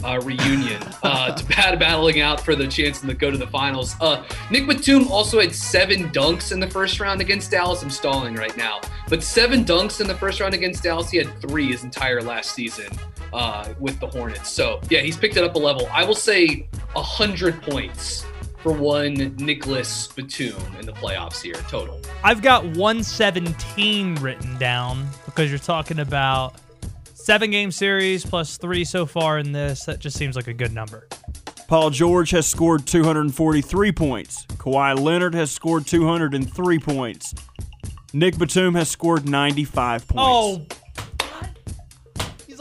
[0.05, 3.95] uh, reunion uh, to bat- battling out for the chance to go to the finals.
[4.01, 7.83] Uh, Nick Batum also had seven dunks in the first round against Dallas.
[7.83, 11.11] I'm stalling right now, but seven dunks in the first round against Dallas.
[11.11, 12.91] He had three his entire last season
[13.33, 14.51] uh, with the Hornets.
[14.51, 15.89] So yeah, he's picked it up a level.
[15.93, 18.25] I will say hundred points
[18.63, 22.01] for one Nicholas Batum in the playoffs here total?
[22.25, 26.57] I've got 117 written down because you're talking about
[27.15, 29.85] seven game series plus three so far in this.
[29.85, 31.09] That just seems like a good number.
[31.69, 34.47] Paul George has scored 243 points.
[34.47, 37.35] Kawhi Leonard has scored 203 points.
[38.15, 40.15] Nick Batum has scored 95 points.
[40.17, 40.67] Oh,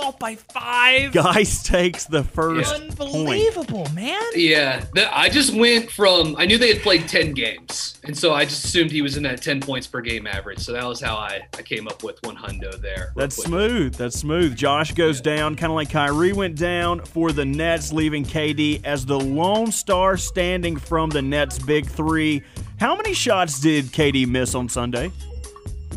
[0.07, 1.11] he's off by five.
[1.11, 2.91] Geis takes the first point.
[2.91, 4.21] Unbelievable, man.
[4.35, 8.33] Yeah, the, I just went from I knew they had played ten games, and so
[8.33, 10.59] I just assumed he was in that ten points per game average.
[10.59, 13.13] So that was how I, I came up with one hundo there.
[13.15, 13.47] That's quick.
[13.47, 13.95] smooth.
[13.95, 14.55] That's smooth.
[14.55, 19.05] Josh goes down, kind of like Kyrie went down for the Nets, leaving KD as
[19.05, 22.43] the lone star standing from the Nets' big three.
[22.79, 25.11] How many shots did KD miss on Sunday?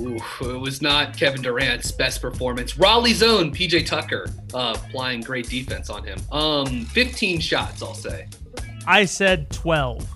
[0.01, 2.79] Oof, it was not Kevin Durant's best performance.
[2.79, 6.19] Raleigh's own PJ Tucker uh, applying great defense on him.
[6.33, 8.27] Um, 15 shots, I'll say.
[8.87, 10.07] I said 12.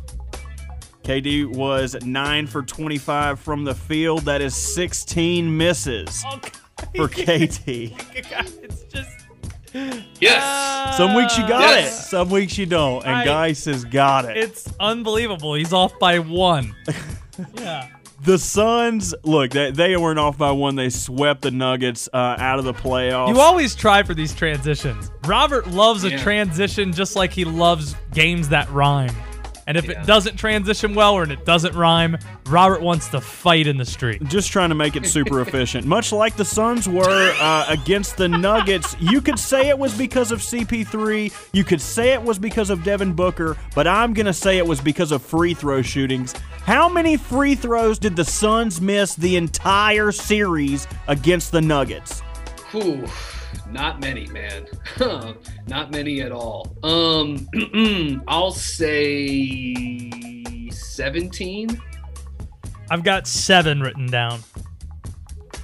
[1.03, 4.22] KD was 9 for 25 from the field.
[4.22, 6.39] That is 16 misses Oh,
[6.97, 7.95] for KD.
[8.62, 9.11] it's just.
[10.20, 10.97] Yes.
[10.97, 12.07] Some weeks you got Yes.
[12.07, 13.05] it, some weeks you don't.
[13.05, 14.37] And I- Geis has got it.
[14.37, 15.55] It's unbelievable.
[15.55, 16.74] He's off by one.
[17.59, 17.89] yeah.
[18.25, 20.77] The Suns, look, they, they weren't off by one.
[20.77, 23.29] They swept the Nuggets uh, out of the playoffs.
[23.29, 25.11] You always try for these transitions.
[25.27, 29.14] Robert loves a transition just like he loves games that rhyme.
[29.67, 33.67] And if it doesn't transition well or and it doesn't rhyme, Robert wants to fight
[33.67, 34.23] in the street.
[34.25, 35.87] just trying to make it super efficient.
[35.87, 40.33] Much like the Suns were uh, against the Nuggets, you could say it was because
[40.33, 41.33] of CP3.
[41.53, 44.67] You could say it was because of Devin Booker, but I'm going to say it
[44.67, 46.35] was because of free throw shootings.
[46.65, 52.21] How many free throws did the Suns miss the entire series against the Nuggets?
[52.71, 53.07] Whew,
[53.75, 54.66] not many, man.
[55.66, 56.77] not many at all.
[56.83, 57.49] Um,
[58.29, 60.11] I'll say
[60.70, 61.83] 17.
[62.91, 64.41] I've got seven written down.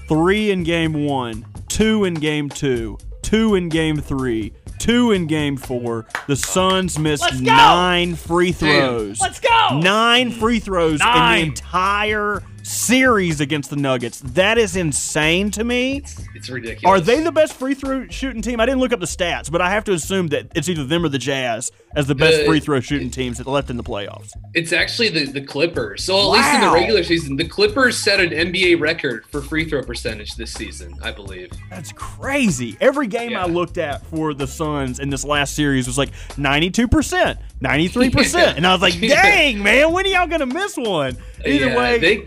[0.09, 5.57] Three in game one, two in game two, two in game three, two in game
[5.57, 6.07] four.
[6.27, 9.21] The Suns missed nine free throws.
[9.21, 9.79] Let's go!
[9.79, 14.21] Nine free throws in the entire series against the Nuggets.
[14.21, 16.03] That is insane to me.
[16.35, 16.85] It's ridiculous.
[16.85, 18.61] Are they the best free throw shooting team?
[18.61, 21.05] I didn't look up the stats, but I have to assume that it's either them
[21.05, 23.83] or the Jazz as the best The- free throw shooting teams that left in the
[23.83, 24.31] playoffs.
[24.55, 26.05] It's actually the, the Clippers.
[26.05, 29.65] So at least in the regular season, the Clippers set an NBA record for free
[29.69, 31.51] throw percentage this season, I believe.
[31.71, 32.77] That's crazy.
[32.81, 37.37] Every game I looked at for the Suns in this last series was like 92%,
[37.61, 38.31] 93%.
[38.41, 38.55] Yeah.
[38.57, 41.17] And I was like, dang, man, when are y'all going to miss one?
[41.45, 42.25] Either Yeah, way, they,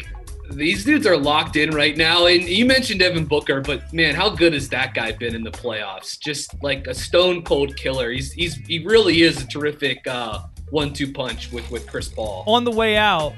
[0.52, 2.26] these dudes are locked in right now.
[2.26, 5.52] And you mentioned Devin Booker, but man, how good has that guy been in the
[5.52, 6.20] playoffs?
[6.20, 8.12] Just like a stone cold killer.
[8.12, 10.40] He's he's he really is a terrific uh,
[10.70, 12.44] one-two punch with with Chris Paul.
[12.48, 13.34] On the way out,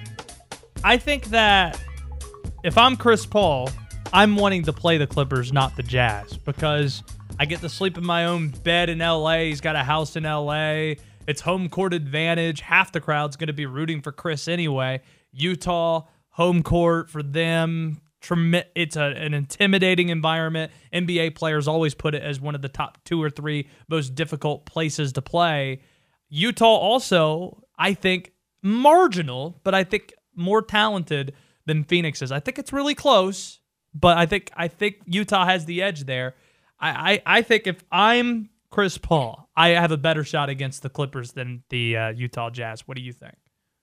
[0.84, 1.80] I think that
[2.64, 3.70] if I'm Chris Paul,
[4.12, 7.04] I'm wanting to play the Clippers, not the Jazz, because
[7.40, 9.40] I get to sleep in my own bed in LA.
[9.40, 10.96] He's got a house in LA.
[11.28, 12.62] It's home court advantage.
[12.62, 15.02] Half the crowd's going to be rooting for Chris anyway.
[15.34, 16.04] Utah,
[16.36, 18.02] home court for them.
[18.76, 20.72] It's a, an intimidating environment.
[20.94, 24.66] NBA players always put it as one of the top two or three most difficult
[24.66, 25.82] places to play.
[26.28, 31.34] Utah also, I think, marginal, but I think more talented
[31.66, 32.32] than Phoenix is.
[32.32, 33.60] I think it's really close,
[33.94, 36.36] but I think I think Utah has the edge there.
[36.80, 40.90] I I, I think if I'm Chris Paul, I have a better shot against the
[40.90, 42.88] Clippers than the uh, Utah Jazz.
[42.88, 43.36] What do you think?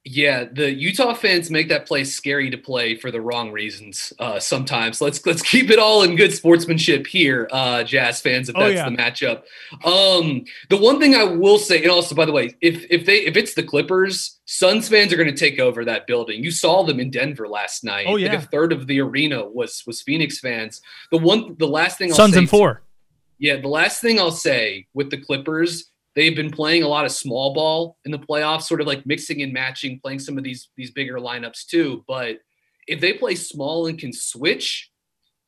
[0.05, 4.13] Yeah, the Utah fans make that place scary to play for the wrong reasons.
[4.19, 8.49] Uh, sometimes let's let's keep it all in good sportsmanship here, uh, Jazz fans.
[8.49, 8.91] If Oh, that's yeah.
[8.91, 9.43] the matchup,
[9.85, 13.19] um, the one thing I will say, and also by the way, if if they
[13.19, 16.43] if it's the Clippers, Suns fans are going to take over that building.
[16.43, 18.07] You saw them in Denver last night.
[18.09, 18.39] Oh, Like yeah.
[18.39, 20.83] a third of the arena was was Phoenix fans.
[21.13, 22.83] The one, the last thing I'll Suns and four.
[23.39, 27.13] yeah, the last thing I'll say with the Clippers, they've been playing a lot of
[27.13, 30.69] small ball in the playoffs, sort of like mixing and matching, playing some of these
[30.77, 32.05] these bigger lineups too.
[32.07, 32.39] But
[32.87, 34.91] if they play small and can switch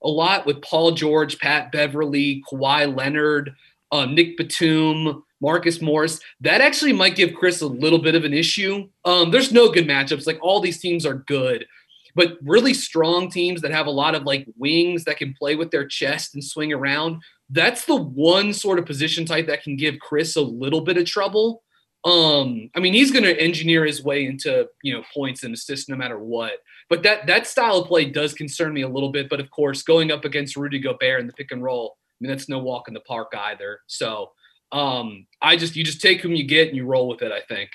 [0.02, 3.54] a lot with Paul George, Pat Beverley, Kawhi Leonard,
[3.90, 8.34] um, Nick Batum, Marcus Morris, that actually might give Chris a little bit of an
[8.34, 8.88] issue.
[9.04, 10.26] Um, there's no good matchups.
[10.26, 11.66] Like all these teams are good,
[12.14, 15.70] but really strong teams that have a lot of like wings that can play with
[15.70, 19.98] their chest and swing around that's the one sort of position type that can give
[19.98, 21.62] Chris a little bit of trouble.
[22.04, 25.88] Um, I mean, he's going to engineer his way into you know points and assists
[25.88, 26.52] no matter what.
[26.90, 29.28] But that that style of play does concern me a little bit.
[29.28, 32.30] But of course, going up against Rudy Gobert in the pick and roll, I mean
[32.30, 33.80] that's no walk in the park either.
[33.86, 34.32] So
[34.72, 37.32] um, I just you just take whom you get and you roll with it.
[37.32, 37.70] I think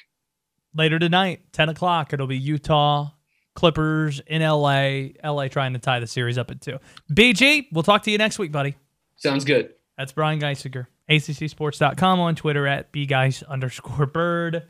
[0.76, 3.10] later tonight, ten o'clock, it'll be Utah
[3.56, 5.10] Clippers in LA.
[5.24, 6.78] LA trying to tie the series up at two.
[7.12, 8.76] BG, we'll talk to you next week, buddy.
[9.20, 9.74] Sounds good.
[9.98, 14.64] That's Brian Geisinger, ACCSports.com on Twitter at bgeis underscore bird.